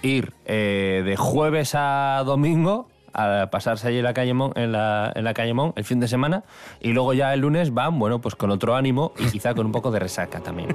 ir 0.00 0.32
eh, 0.46 1.02
de 1.04 1.14
jueves 1.14 1.74
a 1.74 2.22
domingo 2.24 2.88
a 3.12 3.50
pasarse 3.50 3.88
allí 3.88 3.98
en 3.98 4.04
la 4.04 4.14
calle 4.14 4.32
Mon, 4.32 4.50
en 4.56 4.72
la, 4.72 5.12
en 5.14 5.24
la 5.24 5.34
calle 5.34 5.52
Mon 5.52 5.74
el 5.76 5.84
fin 5.84 6.00
de 6.00 6.08
semana 6.08 6.44
y 6.80 6.92
luego 6.92 7.12
ya 7.12 7.34
el 7.34 7.40
lunes 7.40 7.74
van, 7.74 7.98
bueno, 7.98 8.22
pues 8.22 8.36
con 8.36 8.50
otro 8.50 8.74
ánimo 8.74 9.12
y 9.18 9.26
quizá 9.26 9.52
con 9.52 9.66
un 9.66 9.72
poco 9.72 9.90
de 9.90 9.98
resaca 9.98 10.40
también. 10.40 10.74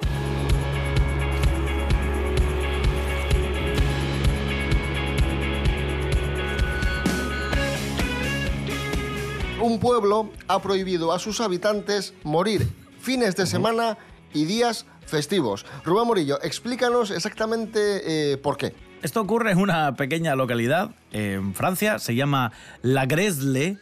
Un 9.60 9.80
pueblo 9.80 10.30
ha 10.48 10.62
prohibido 10.62 11.12
a 11.12 11.18
sus 11.18 11.42
habitantes 11.42 12.14
morir 12.24 12.72
fines 13.00 13.36
de 13.36 13.48
semana 13.48 13.98
y 14.32 14.46
días 14.46 14.86
festivos. 15.06 15.66
Rubén 15.84 16.08
Morillo, 16.08 16.42
explícanos 16.42 17.12
exactamente 17.12 18.34
eh, 18.34 18.38
por 18.38 18.58
qué. 18.58 18.74
Esto 19.02 19.22
ocurre 19.22 19.52
en 19.52 19.60
una 19.60 19.96
pequeña 19.96 20.36
localidad 20.36 20.90
en 21.12 21.54
Francia, 21.54 22.00
se 22.00 22.16
llama 22.16 22.52
La 22.82 23.06
Gresle. 23.06 23.78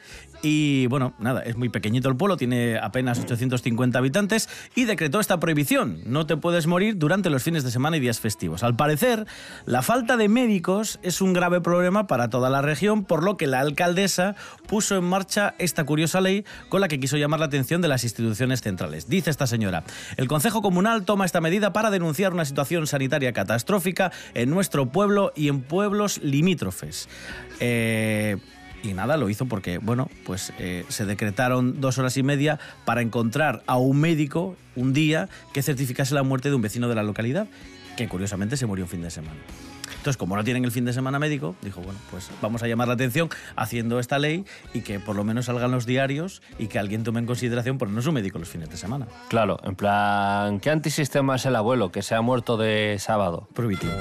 Y 0.45 0.87
bueno, 0.87 1.13
nada, 1.19 1.41
es 1.41 1.55
muy 1.55 1.69
pequeñito 1.69 2.09
el 2.09 2.17
pueblo, 2.17 2.35
tiene 2.35 2.77
apenas 2.77 3.17
850 3.17 3.97
habitantes 3.97 4.49
y 4.75 4.83
decretó 4.83 5.21
esta 5.21 5.39
prohibición. 5.39 6.01
No 6.05 6.25
te 6.25 6.35
puedes 6.35 6.67
morir 6.67 6.97
durante 6.97 7.29
los 7.29 7.43
fines 7.43 7.63
de 7.63 7.71
semana 7.71 7.95
y 7.95 8.01
días 8.01 8.19
festivos. 8.19 8.61
Al 8.61 8.75
parecer, 8.75 9.25
la 9.65 9.81
falta 9.81 10.17
de 10.17 10.27
médicos 10.27 10.99
es 11.01 11.21
un 11.21 11.31
grave 11.31 11.61
problema 11.61 12.07
para 12.07 12.29
toda 12.29 12.49
la 12.49 12.61
región, 12.61 13.05
por 13.05 13.23
lo 13.23 13.37
que 13.37 13.47
la 13.47 13.61
alcaldesa 13.61 14.35
puso 14.67 14.97
en 14.97 15.05
marcha 15.05 15.55
esta 15.59 15.85
curiosa 15.85 16.19
ley 16.19 16.43
con 16.67 16.81
la 16.81 16.89
que 16.89 16.99
quiso 16.99 17.15
llamar 17.15 17.39
la 17.39 17.45
atención 17.45 17.81
de 17.81 17.87
las 17.87 18.03
instituciones 18.03 18.61
centrales. 18.61 19.07
Dice 19.07 19.29
esta 19.29 19.47
señora, 19.47 19.85
el 20.17 20.27
Consejo 20.27 20.61
Comunal 20.61 21.05
toma 21.05 21.23
esta 21.23 21.39
medida 21.39 21.71
para 21.71 21.89
denunciar 21.89 22.33
una 22.33 22.43
situación 22.43 22.85
sanitaria 22.85 23.31
catastrófica 23.31 24.11
en 24.33 24.49
nuestro 24.49 24.91
pueblo 24.91 25.31
y 25.37 25.47
en 25.47 25.61
pueblos 25.61 26.19
limítrofes. 26.21 27.07
Eh, 27.61 28.39
y 28.83 28.93
nada, 28.93 29.17
lo 29.17 29.29
hizo 29.29 29.45
porque, 29.45 29.77
bueno, 29.77 30.09
pues 30.25 30.53
eh, 30.59 30.85
se 30.89 31.05
decretaron 31.05 31.81
dos 31.81 31.97
horas 31.97 32.17
y 32.17 32.23
media 32.23 32.59
para 32.85 33.01
encontrar 33.01 33.63
a 33.65 33.77
un 33.77 33.99
médico 33.99 34.55
un 34.75 34.93
día 34.93 35.29
que 35.53 35.63
certificase 35.63 36.13
la 36.13 36.23
muerte 36.23 36.49
de 36.49 36.55
un 36.55 36.61
vecino 36.61 36.89
de 36.89 36.95
la 36.95 37.03
localidad, 37.03 37.47
que 37.95 38.07
curiosamente 38.07 38.57
se 38.57 38.65
murió 38.65 38.85
un 38.85 38.89
fin 38.89 39.01
de 39.01 39.09
semana. 39.09 39.39
Entonces, 40.03 40.17
como 40.17 40.35
no 40.35 40.43
tienen 40.43 40.65
el 40.65 40.71
fin 40.71 40.83
de 40.83 40.91
semana 40.91 41.17
médico, 41.17 41.55
dijo, 41.61 41.79
bueno, 41.79 41.97
pues 42.11 42.29
vamos 42.41 42.61
a 42.61 42.67
llamar 42.67 42.89
la 42.89 42.95
atención 42.95 43.29
haciendo 43.55 43.99
esta 43.99 44.19
ley 44.19 44.43
y 44.73 44.81
que 44.81 44.99
por 44.99 45.15
lo 45.15 45.23
menos 45.23 45.45
salgan 45.45 45.71
los 45.71 45.85
diarios 45.85 46.41
y 46.59 46.67
que 46.67 46.77
alguien 46.77 47.03
tome 47.03 47.21
en 47.21 47.25
consideración 47.25 47.77
ponernos 47.77 48.05
un 48.05 48.15
médico 48.15 48.37
los 48.37 48.49
fines 48.49 48.69
de 48.69 48.75
semana. 48.75 49.07
Claro, 49.29 49.59
en 49.63 49.75
plan, 49.75 50.59
¿qué 50.59 50.71
antisistema 50.71 51.37
es 51.37 51.45
el 51.45 51.55
abuelo 51.55 51.89
que 51.93 52.01
se 52.01 52.15
ha 52.15 52.21
muerto 52.21 52.57
de 52.57 52.97
sábado? 52.99 53.47
Prohibitivo. 53.53 53.93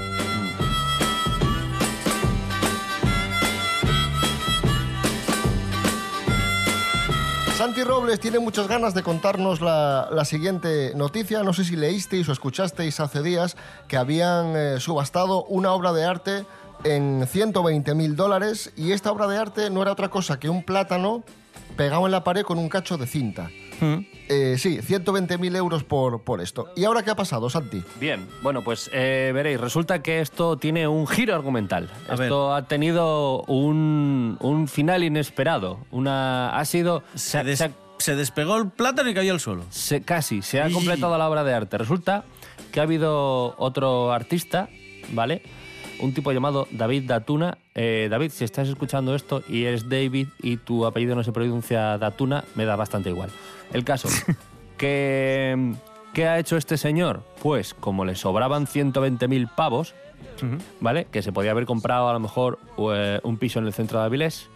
Robles 8.13 8.19
tiene 8.19 8.37
muchas 8.37 8.67
ganas 8.67 8.93
de 8.93 9.01
contarnos 9.01 9.59
la, 9.59 10.07
la 10.11 10.23
siguiente 10.23 10.93
noticia. 10.95 11.41
No 11.41 11.51
sé 11.51 11.63
si 11.63 11.75
leísteis 11.75 12.29
o 12.29 12.31
escuchasteis 12.31 12.99
hace 12.99 13.23
días 13.23 13.57
que 13.87 13.97
habían 13.97 14.53
eh, 14.55 14.75
subastado 14.79 15.45
una 15.45 15.71
obra 15.73 15.93
de 15.93 16.05
arte 16.05 16.45
en 16.83 17.25
120 17.25 17.95
mil 17.95 18.15
dólares 18.15 18.71
y 18.77 18.91
esta 18.91 19.11
obra 19.11 19.25
de 19.25 19.37
arte 19.39 19.69
no 19.71 19.81
era 19.81 19.91
otra 19.93 20.09
cosa 20.09 20.39
que 20.39 20.47
un 20.47 20.61
plátano 20.61 21.23
pegado 21.75 22.05
en 22.05 22.11
la 22.11 22.23
pared 22.23 22.43
con 22.43 22.59
un 22.59 22.69
cacho 22.69 22.97
de 22.97 23.07
cinta. 23.07 23.49
Mm. 23.81 24.05
Eh, 24.29 24.55
sí, 24.59 24.77
120.000 24.77 25.55
euros 25.57 25.83
por, 25.83 26.21
por 26.21 26.39
esto. 26.39 26.67
¿Y 26.75 26.85
ahora 26.85 27.01
qué 27.01 27.09
ha 27.09 27.15
pasado, 27.15 27.49
Santi? 27.49 27.83
Bien, 27.99 28.27
bueno, 28.43 28.63
pues 28.63 28.91
eh, 28.93 29.31
veréis, 29.33 29.59
resulta 29.59 30.03
que 30.03 30.21
esto 30.21 30.57
tiene 30.57 30.87
un 30.87 31.07
giro 31.07 31.33
argumental. 31.33 31.89
A 32.07 32.13
esto 32.13 32.53
ha 32.53 32.61
tenido 32.67 33.41
un, 33.47 34.37
un 34.39 34.67
final 34.67 35.03
inesperado. 35.03 35.79
Una, 35.91 36.55
ha 36.55 36.63
sido... 36.65 37.01
Se, 37.15 37.43
des- 37.43 37.57
se 37.57 37.65
ha- 37.65 37.71
se 38.03 38.15
despegó 38.17 38.57
el 38.57 38.69
plátano 38.69 39.09
y 39.09 39.13
cayó 39.13 39.31
al 39.33 39.39
suelo. 39.39 39.63
se- 39.69 40.01
casi, 40.01 40.41
se 40.41 40.61
ha 40.61 40.69
Y- 40.69 40.73
completado 40.73 41.17
la 41.17 41.29
obra 41.29 41.43
de 41.45 41.53
arte. 41.53 41.77
Resulta 41.77 42.25
que 42.71 42.79
ha 42.79 42.83
habido 42.83 43.55
otro 43.57 44.11
artista, 44.11 44.67
¿vale? 45.13 45.41
Un 46.01 46.13
tipo 46.13 46.31
llamado 46.33 46.67
David 46.71 47.03
Datuna. 47.07 47.57
Eh, 47.75 48.07
David, 48.11 48.31
si 48.31 48.43
estás 48.43 48.67
escuchando 48.67 49.15
esto 49.15 49.41
y 49.47 49.63
eres 49.65 49.87
David 49.87 50.27
y 50.41 50.57
tu 50.57 50.85
apellido 50.85 51.15
no 51.15 51.23
se 51.23 51.31
pronuncia 51.31 51.97
Datuna, 51.97 52.43
me 52.55 52.65
da 52.65 52.75
bastante 52.75 53.09
igual. 53.09 53.29
El 53.71 53.85
caso, 53.85 54.09
que, 54.77 55.73
¿qué 56.13 56.27
ha 56.27 56.39
hecho 56.39 56.57
este 56.57 56.77
señor? 56.77 57.23
Pues 57.41 57.73
como 57.73 58.03
le 58.05 58.15
sobraban 58.15 58.65
120.000 58.67 59.47
pavos, 59.55 59.93
¿vale? 60.81 61.05
Que 61.09 61.21
se 61.21 61.31
podía 61.31 61.51
haber 61.51 61.65
comprado 61.65 62.09
a 62.09 62.13
lo 62.13 62.19
mejor 62.19 62.59
eh, 62.93 63.19
un 63.23 63.37
piso 63.37 63.59
en 63.59 63.65
el 63.67 63.73
centro 63.73 63.99
de 63.99 64.05
Avilés. 64.05 64.49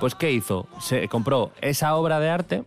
Pues 0.00 0.14
¿qué 0.14 0.30
hizo? 0.32 0.66
Se 0.80 1.08
compró 1.08 1.50
esa 1.62 1.96
obra 1.96 2.20
de 2.20 2.28
arte 2.30 2.64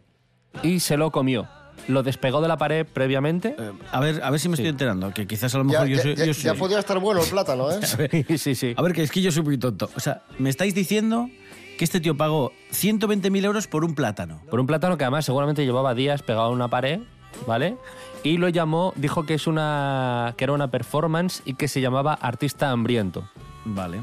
y 0.63 0.79
se 0.79 0.97
lo 0.97 1.11
comió. 1.11 1.47
Lo 1.87 2.03
despegó 2.03 2.41
de 2.41 2.47
la 2.49 2.57
pared 2.57 2.85
previamente. 2.85 3.55
Eh, 3.57 3.71
a 3.91 3.99
ver, 3.99 4.21
a 4.23 4.29
ver 4.29 4.39
si 4.39 4.49
me 4.49 4.55
estoy 4.55 4.67
enterando, 4.69 5.13
que 5.13 5.25
quizás 5.25 5.53
a 5.55 5.59
lo 5.59 5.63
Ya, 5.65 5.69
mejor 5.83 5.87
yo 5.87 5.95
ya- 5.97 6.01
soy... 6.03 6.15
yo 6.15 6.25
ya 6.25 6.33
soy- 6.33 6.57
podía 6.59 6.79
estar 6.79 6.99
bueno 6.99 7.21
el 7.23 7.29
plátano, 7.29 7.69
¿eh? 7.71 7.79
sí, 8.37 8.55
sí. 8.55 8.73
A 8.75 8.81
ver, 8.81 8.93
que 8.93 9.03
es 9.03 9.11
que 9.11 9.21
yo 9.21 9.31
soy 9.31 9.43
muy 9.43 9.57
tonto. 9.57 9.89
O 9.95 9.99
sea, 9.99 10.23
me 10.39 10.49
estáis 10.49 10.73
diciendo 10.75 11.29
que 11.77 11.83
este 11.85 11.99
tío 12.01 12.17
pagó 12.17 12.51
120.000 12.73 13.45
euros 13.45 13.67
por 13.67 13.85
un 13.85 13.93
plátano. 13.95 14.41
Por 14.49 14.59
un 14.59 14.67
plátano 14.67 14.97
que 14.97 15.03
además 15.05 15.25
seguramente 15.25 15.63
llevaba 15.63 15.93
días 15.93 16.23
pegado 16.23 16.47
a 16.47 16.49
una 16.49 16.67
pared, 16.69 16.99
¿vale? 17.45 17.77
Y 18.23 18.37
lo 18.37 18.49
llamó, 18.49 18.93
dijo 18.97 19.25
que 19.25 19.35
es 19.35 19.45
una 19.47 20.33
que 20.37 20.43
era 20.43 20.53
una 20.53 20.69
performance 20.71 21.41
y 21.45 21.53
que 21.53 21.67
se 21.67 21.79
llamaba 21.79 22.15
Artista 22.15 22.71
Hambriento. 22.71 23.29
Vale. 23.63 24.01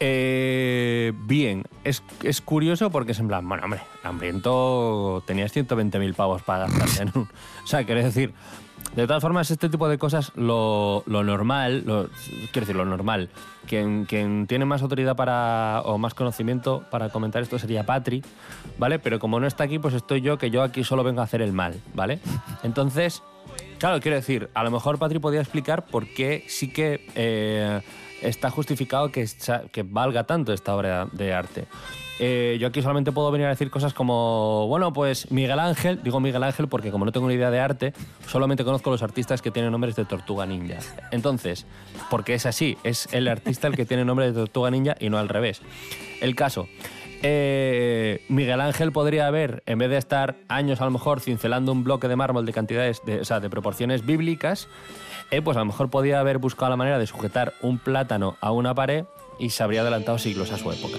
Eh, 0.00 1.12
bien, 1.24 1.64
es, 1.84 2.02
es 2.22 2.40
curioso 2.40 2.90
porque 2.90 3.12
es 3.12 3.18
en 3.18 3.28
plan, 3.28 3.48
bueno, 3.48 3.64
hombre, 3.64 3.80
hambriento 4.04 5.22
tenías 5.26 5.54
120.000 5.54 6.14
pavos 6.14 6.42
para 6.42 6.68
gastarte 6.68 7.02
en 7.02 7.12
un... 7.14 7.28
O 7.64 7.66
sea, 7.66 7.84
quiero 7.84 8.02
decir, 8.02 8.32
de 8.96 9.06
todas 9.06 9.20
formas, 9.20 9.50
este 9.50 9.68
tipo 9.68 9.88
de 9.88 9.98
cosas, 9.98 10.32
lo, 10.36 11.02
lo 11.06 11.22
normal, 11.24 11.82
lo- 11.84 12.08
quiero 12.52 12.60
decir, 12.66 12.76
lo 12.76 12.84
normal, 12.84 13.28
quien, 13.66 14.06
tiene 14.46 14.64
más 14.64 14.82
autoridad 14.82 15.16
para 15.16 15.82
o 15.84 15.98
más 15.98 16.14
conocimiento 16.14 16.84
para 16.90 17.10
comentar 17.10 17.42
esto 17.42 17.58
sería 17.58 17.84
Patri, 17.84 18.22
¿vale? 18.78 18.98
Pero 18.98 19.18
como 19.18 19.38
no 19.40 19.46
está 19.46 19.64
aquí, 19.64 19.78
pues 19.78 19.94
estoy 19.94 20.20
yo, 20.22 20.38
que 20.38 20.50
yo 20.50 20.62
aquí 20.62 20.84
solo 20.84 21.02
vengo 21.04 21.20
a 21.20 21.24
hacer 21.24 21.42
el 21.42 21.52
mal, 21.52 21.74
¿vale? 21.94 22.20
Entonces, 22.62 23.22
Claro, 23.78 24.00
quiero 24.00 24.16
decir, 24.16 24.50
a 24.54 24.64
lo 24.64 24.70
mejor 24.72 24.98
Patri 24.98 25.20
podía 25.20 25.40
explicar 25.40 25.86
por 25.86 26.06
qué 26.08 26.44
sí 26.48 26.68
que 26.72 27.06
eh, 27.14 27.80
está 28.22 28.50
justificado 28.50 29.10
que, 29.10 29.26
valga 29.84 30.24
tanto 30.24 30.52
esta 30.52 30.74
obra 30.74 31.08
de 31.12 31.32
arte. 31.32 31.66
Eh, 32.20 32.56
yo 32.60 32.66
aquí 32.66 32.82
solamente 32.82 33.12
puedo 33.12 33.30
venir 33.30 33.46
a 33.46 33.50
decir 33.50 33.70
cosas 33.70 33.94
como, 33.94 34.66
bueno, 34.66 34.92
pues 34.92 35.30
Miguel 35.30 35.60
Ángel, 35.60 36.02
digo 36.02 36.18
Miguel 36.18 36.42
Ángel 36.42 36.66
porque 36.66 36.90
como 36.90 37.04
no 37.04 37.12
tengo 37.12 37.28
ni 37.28 37.34
idea 37.34 37.50
de 37.52 37.60
arte, 37.60 37.92
solamente 38.26 38.64
conozco 38.64 38.90
los 38.90 39.04
artistas 39.04 39.40
que 39.40 39.52
tienen 39.52 39.70
nombres 39.70 39.94
de 39.94 40.04
Tortuga 40.04 40.44
Ninja. 40.44 40.78
Entonces, 41.12 41.64
porque 42.10 42.34
es 42.34 42.44
así, 42.44 42.76
es 42.82 43.08
el 43.12 43.28
artista 43.28 43.68
el 43.68 43.76
que 43.76 43.86
tiene 43.86 44.04
nombre 44.04 44.26
de 44.26 44.32
Tortuga 44.32 44.70
Ninja 44.70 44.96
y 44.98 45.10
no 45.10 45.18
al 45.18 45.28
revés. 45.28 45.62
El 46.20 46.34
caso, 46.34 46.66
eh, 47.22 48.24
Miguel 48.28 48.60
Ángel 48.60 48.92
podría 48.92 49.26
haber, 49.26 49.62
en 49.66 49.78
vez 49.78 49.90
de 49.90 49.96
estar 49.96 50.36
años 50.48 50.80
a 50.80 50.84
lo 50.84 50.90
mejor 50.92 51.20
cincelando 51.20 51.72
un 51.72 51.82
bloque 51.82 52.06
de 52.08 52.16
mármol 52.16 52.46
de 52.46 52.52
cantidades, 52.52 53.02
de, 53.04 53.20
o 53.20 53.24
sea, 53.24 53.40
de 53.40 53.50
proporciones 53.50 54.06
bíblicas, 54.06 54.68
eh, 55.30 55.42
pues 55.42 55.56
a 55.56 55.60
lo 55.60 55.66
mejor 55.66 55.90
podía 55.90 56.20
haber 56.20 56.38
buscado 56.38 56.70
la 56.70 56.76
manera 56.76 56.98
de 56.98 57.06
sujetar 57.06 57.54
un 57.60 57.78
plátano 57.78 58.36
a 58.40 58.52
una 58.52 58.74
pared 58.74 59.04
y 59.38 59.50
se 59.50 59.62
habría 59.62 59.82
adelantado 59.82 60.18
siglos 60.18 60.50
a 60.52 60.58
su 60.58 60.70
época. 60.72 60.96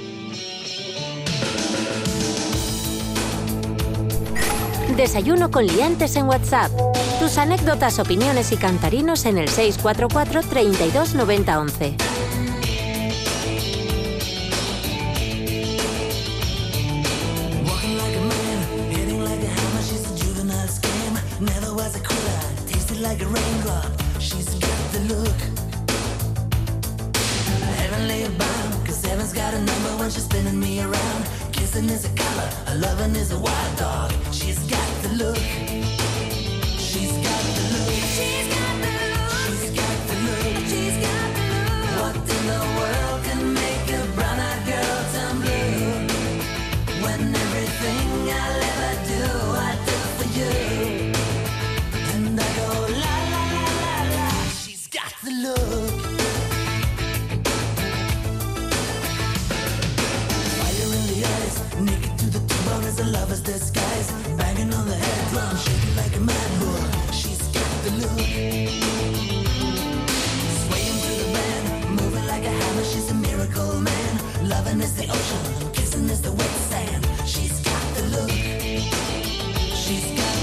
Desayuno 4.96 5.50
con 5.50 5.66
liantes 5.66 6.16
en 6.18 6.26
WhatsApp. 6.26 6.72
Tus 7.20 7.38
anécdotas, 7.38 8.00
opiniones 8.00 8.52
y 8.52 8.58
cantarinos 8.58 9.26
en 9.26 9.38
el 9.38 9.48
644 9.48 10.42
32 10.42 11.16
90 11.16 11.60
11. 11.60 11.96
Walking 17.66 17.98
like 17.98 18.16
a 18.16 18.22
man, 18.22 18.92
hitting 18.92 19.24
like 19.24 19.42
a 19.42 19.48
hammer. 19.48 19.82
She's 19.84 20.06
a 20.06 20.18
juvenile 20.22 20.68
scam. 20.68 21.40
Never 21.40 21.74
was 21.74 21.96
a 21.96 22.00
quitter. 22.00 22.40
Tasted 22.68 23.00
like 23.00 23.22
a 23.22 23.28
raindrop. 23.28 23.99
Look. 25.10 25.42
Heavenly 27.80 28.30
bound, 28.38 28.86
cause 28.86 29.04
heaven's 29.04 29.34
got 29.34 29.56
a 29.56 29.58
number 29.58 29.98
when 29.98 30.12
she's 30.12 30.26
spinning 30.26 30.60
me 30.60 30.82
around. 30.82 31.26
Kissing 31.52 31.90
is 31.90 32.06
a 32.06 32.10
color, 32.10 32.50
a 32.68 32.76
loving 32.76 33.16
is 33.16 33.32
a 33.32 33.40
wild 33.40 33.78
dog. 33.78 34.14
She's 34.32 34.60
got 34.70 35.02
the 35.02 35.10
look. 35.16 36.09
Lover's 63.20 63.42
disguise. 63.42 64.12
Banging 64.38 64.74
on 64.74 64.86
the 64.88 64.96
head 64.96 65.30
drum, 65.32 65.56
shaking 65.58 65.96
like 65.96 66.16
a 66.16 66.20
mad 66.20 66.50
bull. 66.60 66.84
She's 67.12 67.42
got 67.58 67.72
the 67.84 67.92
look. 68.02 68.20
Swaying 70.64 70.98
through 71.02 71.20
the 71.24 71.30
band, 71.36 71.66
moving 72.00 72.28
like 72.28 72.46
a 72.52 72.54
hammer. 72.60 72.86
She's 72.92 73.12
a 73.12 73.18
miracle 73.28 73.74
man. 73.82 74.12
Loving 74.48 74.80
is 74.82 74.94
the 74.96 75.06
ocean, 75.18 75.72
kissing 75.74 76.10
is 76.10 76.22
the 76.22 76.32
wet 76.32 76.56
sand. 76.70 77.04
She's 77.26 77.60
got 77.70 77.86
the 77.96 78.04
look. 78.16 78.32
She's 79.84 80.08
got 80.20 80.39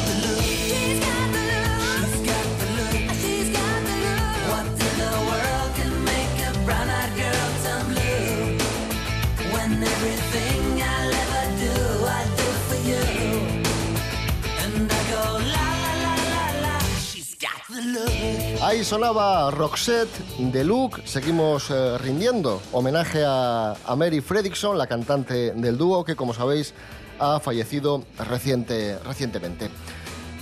Ahí 18.62 18.84
sonaba 18.84 19.50
Roxette 19.50 20.18
de 20.38 20.64
Luke. 20.64 21.02
Seguimos 21.04 21.70
eh, 21.70 21.98
rindiendo 21.98 22.62
homenaje 22.72 23.22
a, 23.24 23.74
Mary 23.96 24.20
Fredrickson, 24.20 24.78
la 24.78 24.86
cantante 24.86 25.52
del 25.52 25.76
dúo, 25.76 26.04
que 26.04 26.16
como 26.16 26.32
sabéis 26.32 26.72
ha 27.18 27.38
fallecido 27.38 28.04
reciente, 28.18 28.98
recientemente. 29.00 29.68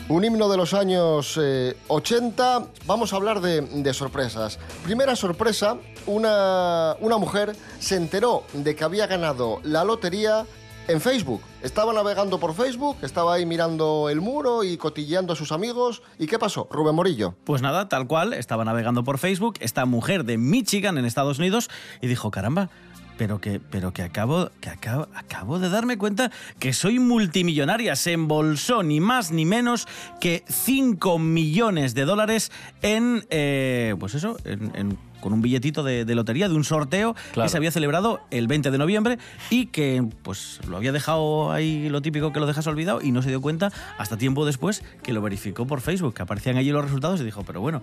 Un 0.08 0.24
himno 0.24 0.48
de 0.48 0.56
los 0.56 0.74
años 0.74 1.38
eh, 1.42 1.76
80. 1.88 2.66
Vamos 2.86 3.12
a 3.12 3.16
hablar 3.16 3.40
de, 3.40 3.62
de 3.62 3.94
sorpresas. 3.94 4.58
Primera 4.84 5.16
sorpresa, 5.16 5.76
una, 6.06 6.96
una 7.00 7.18
mujer 7.18 7.56
se 7.80 7.96
enteró 7.96 8.44
de 8.52 8.76
que 8.76 8.84
había 8.84 9.08
ganado 9.08 9.60
la 9.64 9.82
lotería 9.82 10.46
en 10.88 11.00
Facebook. 11.00 11.40
Estaba 11.62 11.92
navegando 11.92 12.38
por 12.38 12.54
Facebook, 12.54 12.98
estaba 13.02 13.34
ahí 13.34 13.46
mirando 13.46 14.08
el 14.10 14.20
muro 14.20 14.64
y 14.64 14.76
cotilleando 14.76 15.32
a 15.32 15.36
sus 15.36 15.52
amigos. 15.52 16.02
¿Y 16.18 16.26
qué 16.26 16.38
pasó? 16.38 16.68
Rubén 16.70 16.94
Morillo. 16.94 17.34
Pues 17.44 17.62
nada, 17.62 17.88
tal 17.88 18.06
cual, 18.06 18.32
estaba 18.32 18.64
navegando 18.64 19.04
por 19.04 19.18
Facebook, 19.18 19.54
esta 19.60 19.86
mujer 19.86 20.24
de 20.24 20.38
Michigan 20.38 20.98
en 20.98 21.04
Estados 21.04 21.38
Unidos 21.38 21.70
y 22.00 22.06
dijo, 22.06 22.30
caramba, 22.30 22.70
pero 23.16 23.40
que, 23.40 23.60
pero 23.60 23.92
que 23.92 24.02
acabo, 24.02 24.50
que 24.60 24.70
acabo, 24.70 25.08
acabo 25.14 25.58
de 25.58 25.68
darme 25.68 25.96
cuenta 25.98 26.30
que 26.58 26.72
soy 26.72 26.98
multimillonaria. 26.98 27.96
Se 27.96 28.12
embolsó 28.12 28.82
ni 28.82 29.00
más 29.00 29.30
ni 29.30 29.44
menos 29.44 29.86
que 30.20 30.44
5 30.48 31.18
millones 31.18 31.94
de 31.94 32.04
dólares 32.04 32.50
en, 32.82 33.24
eh, 33.30 33.94
pues 33.98 34.14
eso, 34.14 34.36
en- 34.44 34.72
en- 34.74 34.98
con 35.20 35.32
un 35.32 35.40
billetito 35.40 35.82
de, 35.82 36.04
de 36.04 36.14
lotería, 36.14 36.48
de 36.50 36.54
un 36.54 36.64
sorteo 36.64 37.14
Claro. 37.32 37.46
que 37.46 37.48
se 37.50 37.56
había 37.56 37.70
celebrado 37.70 38.20
el 38.30 38.46
20 38.46 38.70
de 38.70 38.76
noviembre 38.76 39.16
y 39.48 39.66
que 39.68 40.06
pues 40.22 40.60
lo 40.68 40.76
había 40.76 40.92
dejado 40.92 41.50
ahí 41.50 41.88
lo 41.88 42.02
típico 42.02 42.30
que 42.30 42.40
lo 42.40 42.46
dejas 42.46 42.66
olvidado 42.66 43.00
y 43.00 43.10
no 43.10 43.22
se 43.22 43.30
dio 43.30 43.40
cuenta 43.40 43.72
hasta 43.96 44.18
tiempo 44.18 44.44
después 44.44 44.82
que 45.02 45.14
lo 45.14 45.22
verificó 45.22 45.66
por 45.66 45.80
Facebook, 45.80 46.12
que 46.12 46.20
aparecían 46.22 46.58
allí 46.58 46.70
los 46.72 46.84
resultados 46.84 47.22
y 47.22 47.24
dijo, 47.24 47.42
pero 47.42 47.62
bueno, 47.62 47.82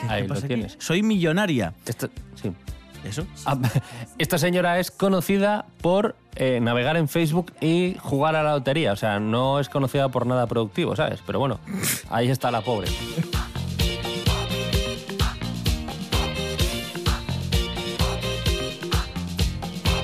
¿qué, 0.00 0.08
Ahí 0.08 0.22
qué 0.22 0.28
lo 0.28 0.34
aquí? 0.34 0.48
tienes. 0.48 0.76
Soy 0.80 1.04
millonaria. 1.04 1.74
Esto, 1.86 2.08
sí. 2.42 2.50
Eso. 3.04 3.26
Ah, 3.46 3.56
Esta 4.18 4.38
señora 4.38 4.78
es 4.78 4.90
conocida 4.90 5.66
por 5.80 6.16
eh, 6.36 6.60
navegar 6.60 6.96
en 6.96 7.08
Facebook 7.08 7.52
y 7.60 7.96
jugar 8.00 8.36
a 8.36 8.42
la 8.42 8.52
lotería. 8.52 8.92
O 8.92 8.96
sea, 8.96 9.18
no 9.20 9.60
es 9.60 9.68
conocida 9.68 10.08
por 10.08 10.26
nada 10.26 10.46
productivo, 10.46 10.94
¿sabes? 10.96 11.20
Pero 11.26 11.38
bueno, 11.38 11.60
ahí 12.10 12.28
está 12.28 12.50
la 12.50 12.60
pobre. 12.60 12.88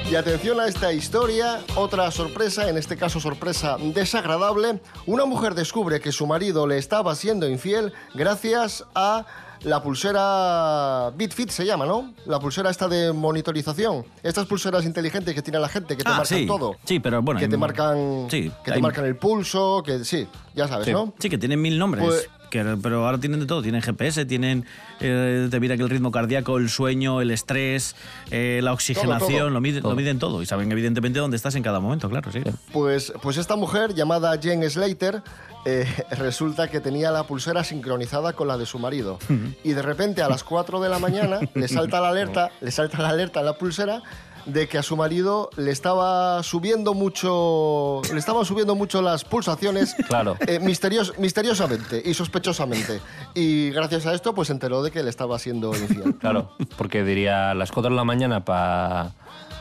Y 0.09 0.15
atención 0.15 0.61
a 0.61 0.69
esta 0.69 0.93
historia, 0.93 1.61
otra 1.75 2.09
sorpresa, 2.13 2.69
en 2.69 2.77
este 2.77 2.97
caso 2.97 3.19
sorpresa 3.19 3.77
desagradable. 3.81 4.81
Una 5.05 5.25
mujer 5.25 5.55
descubre 5.55 6.01
que 6.01 6.13
su 6.13 6.29
marido 6.29 6.69
le 6.69 6.79
estaba 6.79 7.17
siendo 7.17 7.49
infiel 7.49 7.93
gracias 8.15 8.85
a 8.95 9.27
la 9.63 9.83
pulsera 9.83 11.11
BitFit 11.17 11.51
se 11.51 11.65
llama, 11.65 11.87
¿no? 11.87 12.13
La 12.27 12.39
pulsera 12.39 12.71
esta 12.71 12.89
de 12.89 13.13
monitorización. 13.13 14.05
Estas 14.23 14.47
pulseras 14.47 14.85
inteligentes 14.85 15.35
que 15.35 15.43
tiene 15.43 15.59
la 15.59 15.69
gente 15.69 15.97
que 15.97 16.03
te 16.05 16.11
Ah, 16.11 16.19
marcan 16.19 16.39
sí. 16.39 16.47
todo. 16.47 16.77
Sí, 16.85 17.01
pero 17.01 17.23
bueno, 17.23 17.39
Que 17.39 17.47
hay- 17.47 17.51
te 17.51 17.57
marcan 17.57 18.27
Sí, 18.31 18.51
que 18.65 18.73
te 18.73 18.81
marcan 18.81 19.05
el 19.07 19.17
pulso, 19.17 19.83
que 19.85 20.05
sí, 20.05 20.27
ya 20.55 20.69
sabes, 20.69 20.87
Sí. 20.87 20.93
¿no? 20.93 21.13
Sí, 21.19 21.29
que 21.31 21.39
tienen 21.39 21.61
mil 21.61 21.79
nombres. 21.79 22.05
Pues- 22.05 22.29
que- 22.65 22.77
pero 22.83 23.05
ahora 23.07 23.19
tienen 23.19 23.41
de 23.41 23.47
todo. 23.47 23.63
Tienen 23.63 23.83
GPS, 23.83 24.25
tienen. 24.27 24.65
eh, 25.01 25.49
te 25.51 25.61
mira 25.61 25.77
que 25.77 25.83
el 25.83 25.91
ritmo 25.91 26.11
cardíaco, 26.11 26.57
el 26.59 26.69
sueño, 26.71 27.21
el 27.21 27.31
estrés, 27.31 27.97
eh, 28.31 28.61
la 28.63 28.73
oxigenación, 28.73 29.39
todo. 29.39 29.51
Lo, 29.51 29.61
miden, 29.61 29.83
Todo. 29.83 29.93
lo 29.93 29.97
miden 29.97 30.19
todo. 30.19 30.43
Y 30.43 30.47
saben, 30.47 30.71
evidentemente, 30.73 31.19
dónde 31.19 31.37
estás 31.37 31.55
en 31.55 31.63
cada 31.63 31.81
momento, 31.81 32.09
claro, 32.09 32.31
sí. 32.33 32.41
Pues, 32.73 33.13
pues 33.23 33.37
esta 33.37 33.57
mujer 33.57 33.95
llamada 33.95 34.37
Jen 34.41 34.69
Slater 34.71 35.23
eh, 35.65 35.87
resulta 36.19 36.69
que 36.69 36.81
tenía 36.81 37.11
la 37.11 37.25
pulsera 37.25 37.65
sincronizada 37.65 38.33
con 38.35 38.49
la 38.49 38.57
de 38.59 38.67
su 38.67 38.79
marido. 38.79 39.19
Y 39.65 39.73
de 39.73 39.83
repente 39.83 40.23
a 40.23 40.29
las 40.29 40.45
4 40.45 40.81
de 40.81 40.89
la 40.89 40.99
mañana 40.99 41.41
le 41.55 41.69
salta 41.69 42.01
la 42.01 42.09
alerta, 42.11 42.51
le 42.61 42.71
salta 42.71 42.99
la 43.03 43.09
alerta 43.11 43.41
a 43.41 43.43
la 43.43 43.55
pulsera 43.59 44.03
de 44.47 44.69
que 44.69 44.79
a 44.79 44.83
su 44.83 44.97
marido 44.97 45.51
le 45.57 45.71
estaba 45.73 46.43
subiendo 46.43 46.95
mucho 46.95 48.01
le 48.13 48.19
estaban 48.19 48.45
subiendo 48.45 48.75
mucho 48.75 49.03
las 49.03 49.25
pulsaciones 49.25 49.95
Claro. 50.09 50.37
eh, 50.47 50.61
misterios- 50.61 51.19
misteriosamente 51.19 52.01
y 52.05 52.15
sospechosamente 52.15 53.01
y 53.35 53.71
gracias 53.71 54.07
a 54.07 54.15
esto 54.15 54.35
pues 54.35 54.47
se 54.49 54.53
enteró 54.55 54.83
de 54.83 54.91
que 54.91 55.03
le 55.03 55.11
estaba 55.11 55.39
siendo 55.39 55.75
infiel 55.77 56.15
Claro, 56.17 56.53
porque 56.79 57.03
diría 57.05 57.51
a 57.51 57.55
las 57.55 57.73
4 57.73 57.91
de 57.91 57.97
la 57.97 58.05
mañana 58.05 58.45
para 58.45 59.13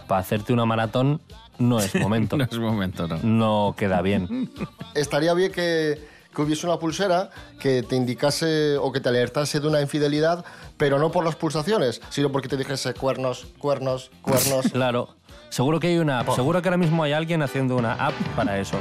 hacerte 0.09 0.53
una 0.53 0.65
maratón 0.65 1.21
no 1.57 1.79
es 1.79 1.95
momento. 1.95 2.35
No 2.37 2.43
es 2.43 2.57
momento, 2.59 3.07
no. 3.07 3.17
No 3.23 3.75
queda 3.77 4.01
bien. 4.01 4.51
estaría 4.93 5.33
bien 5.33 5.51
que, 5.53 6.05
que 6.35 6.41
hubiese 6.41 6.67
una 6.67 6.77
pulsera 6.77 7.29
que 7.59 7.81
te 7.81 7.95
indicase 7.95 8.77
o 8.77 8.91
que 8.91 8.99
te 8.99 9.09
alertase 9.09 9.59
de 9.59 9.67
una 9.67 9.81
infidelidad, 9.81 10.45
pero 10.77 10.99
no 10.99 11.11
por 11.11 11.25
las 11.25 11.35
pulsaciones, 11.35 12.01
sino 12.09 12.31
porque 12.31 12.47
te 12.47 12.57
dijese 12.57 12.93
cuernos, 12.93 13.47
cuernos, 13.57 14.11
cuernos. 14.21 14.65
Claro. 14.75 15.15
Seguro 15.49 15.79
que 15.79 15.87
hay 15.87 15.97
una 15.97 16.19
app. 16.19 16.35
Seguro 16.35 16.61
que 16.61 16.67
ahora 16.67 16.77
mismo 16.77 17.01
hay 17.03 17.13
alguien 17.13 17.41
haciendo 17.41 17.77
una 17.77 17.93
app 17.93 18.13
para 18.35 18.59
eso. 18.59 18.77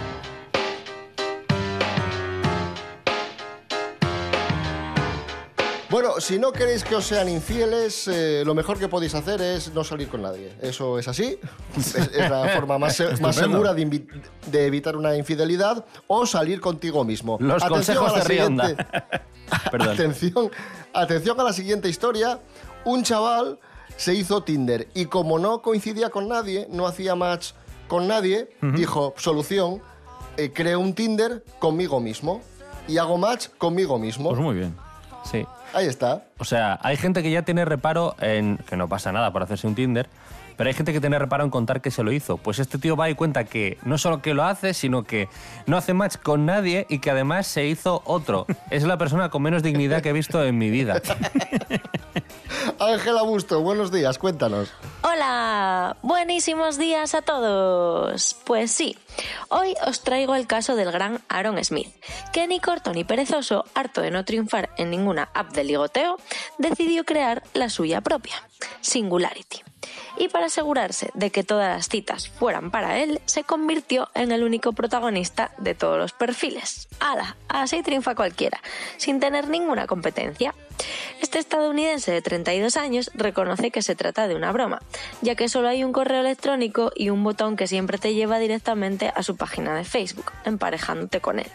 Bueno, 6.15 6.21
si 6.21 6.39
no 6.39 6.53
queréis 6.53 6.85
que 6.85 6.95
os 6.95 7.05
sean 7.05 7.29
infieles, 7.29 8.07
eh, 8.09 8.43
lo 8.47 8.55
mejor 8.55 8.79
que 8.79 8.87
podéis 8.89 9.15
hacer 9.17 9.41
es 9.43 9.73
no 9.75 9.83
salir 9.83 10.09
con 10.09 10.23
nadie. 10.23 10.53
Eso 10.63 10.97
es 10.99 11.09
así. 11.09 11.39
Es, 11.77 11.95
es 11.97 12.31
la 12.31 12.49
forma 12.51 12.79
más, 12.79 12.95
se- 12.95 13.05
más 13.05 13.15
Estupendo. 13.15 13.43
segura 13.51 13.75
de, 13.75 13.83
invi- 13.87 14.07
de 14.47 14.67
evitar 14.67 14.97
una 14.97 15.17
infidelidad 15.17 15.85
o 16.07 16.25
salir 16.25 16.61
contigo 16.61 17.03
mismo. 17.05 17.37
Los 17.41 17.65
consejos 17.65 18.15
de 18.15 18.21
Rionda. 18.23 18.67
siguiente- 18.69 18.87
Perdón. 19.73 19.89
Atención, 19.91 20.51
atención 20.93 21.41
a 21.41 21.45
la 21.45 21.53
siguiente 21.53 21.89
historia. 21.89 22.39
Un 22.85 23.03
chaval 23.03 23.59
se 23.97 24.15
hizo 24.15 24.43
Tinder 24.45 24.87
y 24.95 25.07
como 25.07 25.39
no 25.41 25.63
coincidía 25.63 26.11
con 26.11 26.29
nadie, 26.29 26.69
no 26.71 26.87
hacía 26.87 27.15
match 27.17 27.53
con 27.89 28.07
nadie, 28.07 28.51
dijo, 28.63 29.15
solución, 29.17 29.83
eh, 30.37 30.53
creo 30.55 30.79
un 30.81 30.95
Tinder 30.95 31.45
conmigo 31.59 31.99
mismo 32.01 32.41
y 32.89 32.99
hago 32.99 33.19
match 33.19 33.49
conmigo 33.59 33.99
mismo. 33.99 34.31
Pues 34.31 34.41
muy 34.41 34.55
bien. 34.55 34.77
Sí. 35.31 35.45
Ahí 35.75 35.87
está. 35.87 36.23
O 36.39 36.45
sea, 36.45 36.79
hay 36.83 36.97
gente 36.97 37.23
que 37.23 37.31
ya 37.31 37.43
tiene 37.43 37.65
reparo 37.65 38.15
en 38.21 38.59
que 38.59 38.77
no 38.77 38.89
pasa 38.89 39.11
nada 39.11 39.33
por 39.33 39.43
hacerse 39.43 39.67
un 39.67 39.75
Tinder, 39.75 40.09
pero 40.57 40.69
hay 40.69 40.75
gente 40.75 40.93
que 40.93 41.01
tiene 41.01 41.19
reparo 41.19 41.43
en 41.43 41.51
contar 41.51 41.81
que 41.81 41.91
se 41.91 42.05
lo 42.05 42.13
hizo. 42.13 42.37
Pues 42.37 42.61
este 42.61 42.79
tío 42.79 42.97
va 42.97 43.11
y 43.11 43.17
cuenta 43.17 43.45
que 43.45 43.79
no 43.85 43.99
solo 43.99 44.23
que 44.23 44.35
lo 44.35 44.45
hace, 44.45 44.73
sino 44.73 45.03
que 45.03 45.29
no 45.67 45.77
hace 45.77 45.93
match 45.93 46.17
con 46.23 46.47
nadie 46.47 46.87
y 46.89 47.01
que 47.01 47.11
además 47.11 47.49
se 47.49 47.67
hizo 47.67 48.03
otro. 48.05 48.47
Es 48.71 48.85
la 48.85 48.99
persona 48.99 49.31
con 49.31 49.43
menos 49.43 49.65
dignidad 49.65 50.01
que 50.01 50.11
he 50.11 50.13
visto 50.13 50.45
en 50.45 50.57
mi 50.59 50.71
vida. 50.71 51.03
Ángela 52.79 53.23
Busto, 53.23 53.61
buenos 53.61 53.91
días, 53.91 54.19
cuéntanos. 54.19 54.73
Hola, 55.15 55.97
buenísimos 56.03 56.77
días 56.77 57.15
a 57.15 57.23
todos. 57.23 58.37
Pues 58.45 58.73
sí, 58.73 58.99
hoy 59.49 59.77
os 59.87 60.03
traigo 60.03 60.35
el 60.35 60.49
caso 60.49 60.75
del 60.75 60.91
gran 60.91 61.23
Aaron 61.29 61.63
Smith, 61.65 61.89
que 62.33 62.49
ni 62.49 62.59
corto 62.59 62.93
ni 62.93 63.05
perezoso, 63.05 63.65
harto 63.75 64.01
de 64.01 64.11
no 64.11 64.25
triunfar 64.25 64.71
en 64.77 64.91
ninguna 64.91 65.31
app 65.33 65.53
de 65.53 65.63
ligoteo, 65.63 66.17
decidió 66.59 67.05
crear 67.05 67.45
la 67.53 67.71
suya 67.71 68.01
propia, 68.01 68.35
Singularity. 68.81 69.63
Y 70.17 70.29
para 70.29 70.47
asegurarse 70.47 71.11
de 71.15 71.31
que 71.31 71.43
todas 71.43 71.77
las 71.77 71.89
citas 71.89 72.29
fueran 72.29 72.71
para 72.71 73.01
él, 73.01 73.21
se 73.27 73.45
convirtió 73.45 74.09
en 74.15 74.33
el 74.33 74.45
único 74.45 74.73
protagonista 74.73 75.51
de 75.59 75.75
todos 75.75 75.99
los 75.99 76.13
perfiles. 76.13 76.89
¡Hala! 77.01 77.37
Así 77.49 77.83
triunfa 77.83 78.15
cualquiera, 78.15 78.61
sin 78.97 79.21
tener 79.21 79.49
ninguna 79.49 79.87
competencia. 79.87 80.55
Este 81.21 81.39
estadounidense 81.39 82.13
de 82.13 82.23
32 82.23 82.77
años 82.77 83.11
reconoce 83.15 83.71
que 83.71 83.83
se 83.83 83.95
trata 83.95 84.29
de 84.29 84.35
una 84.35 84.53
broma, 84.53 84.81
ya 85.23 85.35
que 85.35 85.49
solo 85.49 85.69
hay 85.69 85.85
un 85.85 85.93
correo 85.93 86.21
electrónico 86.21 86.93
y 86.95 87.11
un 87.11 87.23
botón 87.23 87.57
que 87.57 87.67
siempre 87.67 87.99
te 87.99 88.15
lleva 88.15 88.39
directamente 88.39 89.13
a 89.15 89.23
su 89.23 89.37
página 89.37 89.75
de 89.77 89.85
Facebook, 89.85 90.33
emparejándote 90.45 91.21
con 91.21 91.39
él. 91.39 91.47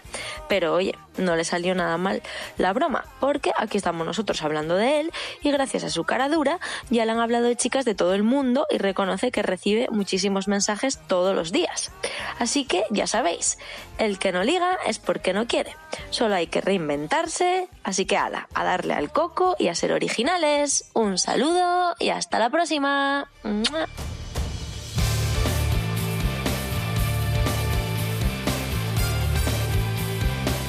Pero 0.47 0.73
oye, 0.73 0.95
no 1.19 1.35
le 1.35 1.43
salió 1.43 1.75
nada 1.75 1.97
mal 1.97 2.21
la 2.57 2.73
broma, 2.73 3.05
porque 3.19 3.51
aquí 3.57 3.77
estamos 3.77 4.05
nosotros 4.05 4.41
hablando 4.41 4.75
de 4.75 5.01
él 5.01 5.11
y 5.41 5.51
gracias 5.51 5.83
a 5.83 5.89
su 5.89 6.03
cara 6.03 6.29
dura 6.29 6.59
ya 6.89 7.05
le 7.05 7.11
han 7.11 7.19
hablado 7.19 7.45
de 7.45 7.55
chicas 7.55 7.85
de 7.85 7.95
todo 7.95 8.13
el 8.13 8.23
mundo 8.23 8.65
y 8.69 8.77
reconoce 8.77 9.31
que 9.31 9.41
recibe 9.41 9.87
muchísimos 9.91 10.47
mensajes 10.47 10.99
todos 11.07 11.35
los 11.35 11.51
días. 11.51 11.91
Así 12.39 12.65
que 12.65 12.83
ya 12.89 13.07
sabéis, 13.07 13.57
el 13.97 14.19
que 14.19 14.31
no 14.31 14.43
liga 14.43 14.77
es 14.87 14.99
porque 14.99 15.33
no 15.33 15.47
quiere. 15.47 15.75
Solo 16.09 16.35
hay 16.35 16.47
que 16.47 16.61
reinventarse, 16.61 17.67
así 17.83 18.05
que 18.05 18.17
ala, 18.17 18.47
a 18.53 18.63
darle 18.63 18.93
al 18.93 19.11
coco 19.11 19.55
y 19.59 19.67
a 19.67 19.75
ser 19.75 19.91
originales. 19.91 20.89
Un 20.93 21.17
saludo 21.17 21.95
y 21.99 22.09
hasta 22.09 22.39
la 22.39 22.49
próxima. 22.49 23.29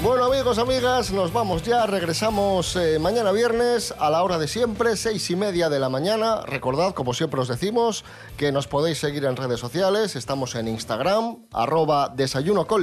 Bueno 0.02 0.24
amigos, 0.24 0.56
amigas, 0.58 1.12
nos 1.12 1.30
vamos 1.30 1.62
ya, 1.62 1.84
regresamos 1.84 2.74
eh, 2.74 2.98
mañana 2.98 3.32
viernes 3.32 3.94
a 3.98 4.08
la 4.08 4.22
hora 4.22 4.38
de 4.38 4.48
siempre, 4.48 4.96
seis 4.96 5.28
y 5.30 5.36
media 5.36 5.68
de 5.68 5.78
la 5.78 5.90
mañana. 5.90 6.40
Recordad, 6.46 6.94
como 6.94 7.12
siempre 7.12 7.38
os 7.38 7.48
decimos, 7.48 8.02
que 8.38 8.50
nos 8.50 8.66
podéis 8.66 8.98
seguir 8.98 9.26
en 9.26 9.36
redes 9.36 9.60
sociales, 9.60 10.16
estamos 10.16 10.54
en 10.54 10.68
Instagram, 10.68 11.44
arroba 11.52 12.08
desayuno 12.08 12.66
con 12.66 12.80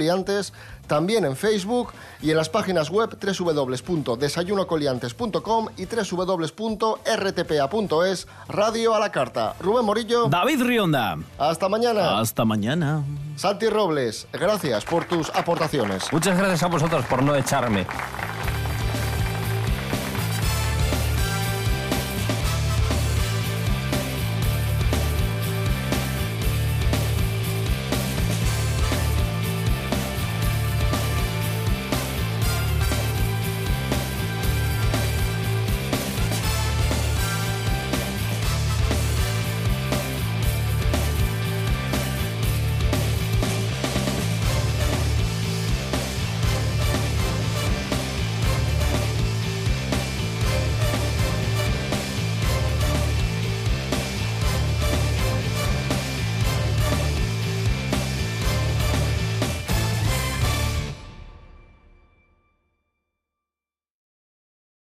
también 0.88 1.26
en 1.26 1.36
Facebook 1.36 1.89
y 2.21 2.32
en 2.32 2.38
las 2.38 2.50
páginas 2.50 2.89
web 2.89 3.15
www.desayunocoliantes.com 3.21 5.67
y 5.78 5.86
www.rtpa.es, 7.06 8.28
radio 8.47 8.95
a 8.95 9.00
la 9.00 9.12
carta. 9.12 9.56
Rubén 9.60 9.86
Morillo, 9.86 10.28
David 10.30 10.63
Rionda. 10.63 11.17
hasta 11.38 11.69
mañana. 11.69 12.19
Hasta 12.19 12.45
mañana. 12.45 13.04
Santi 13.36 13.69
Robles, 13.69 14.28
gracias 14.34 14.86
por 14.86 15.06
tus 15.06 15.30
aportaciones. 15.30 16.12
Muchas 16.12 16.38
gracias 16.38 16.63
a 16.63 16.67
vosotros 16.67 17.06
por 17.06 17.21
no 17.21 17.36
echarme. 17.36 17.86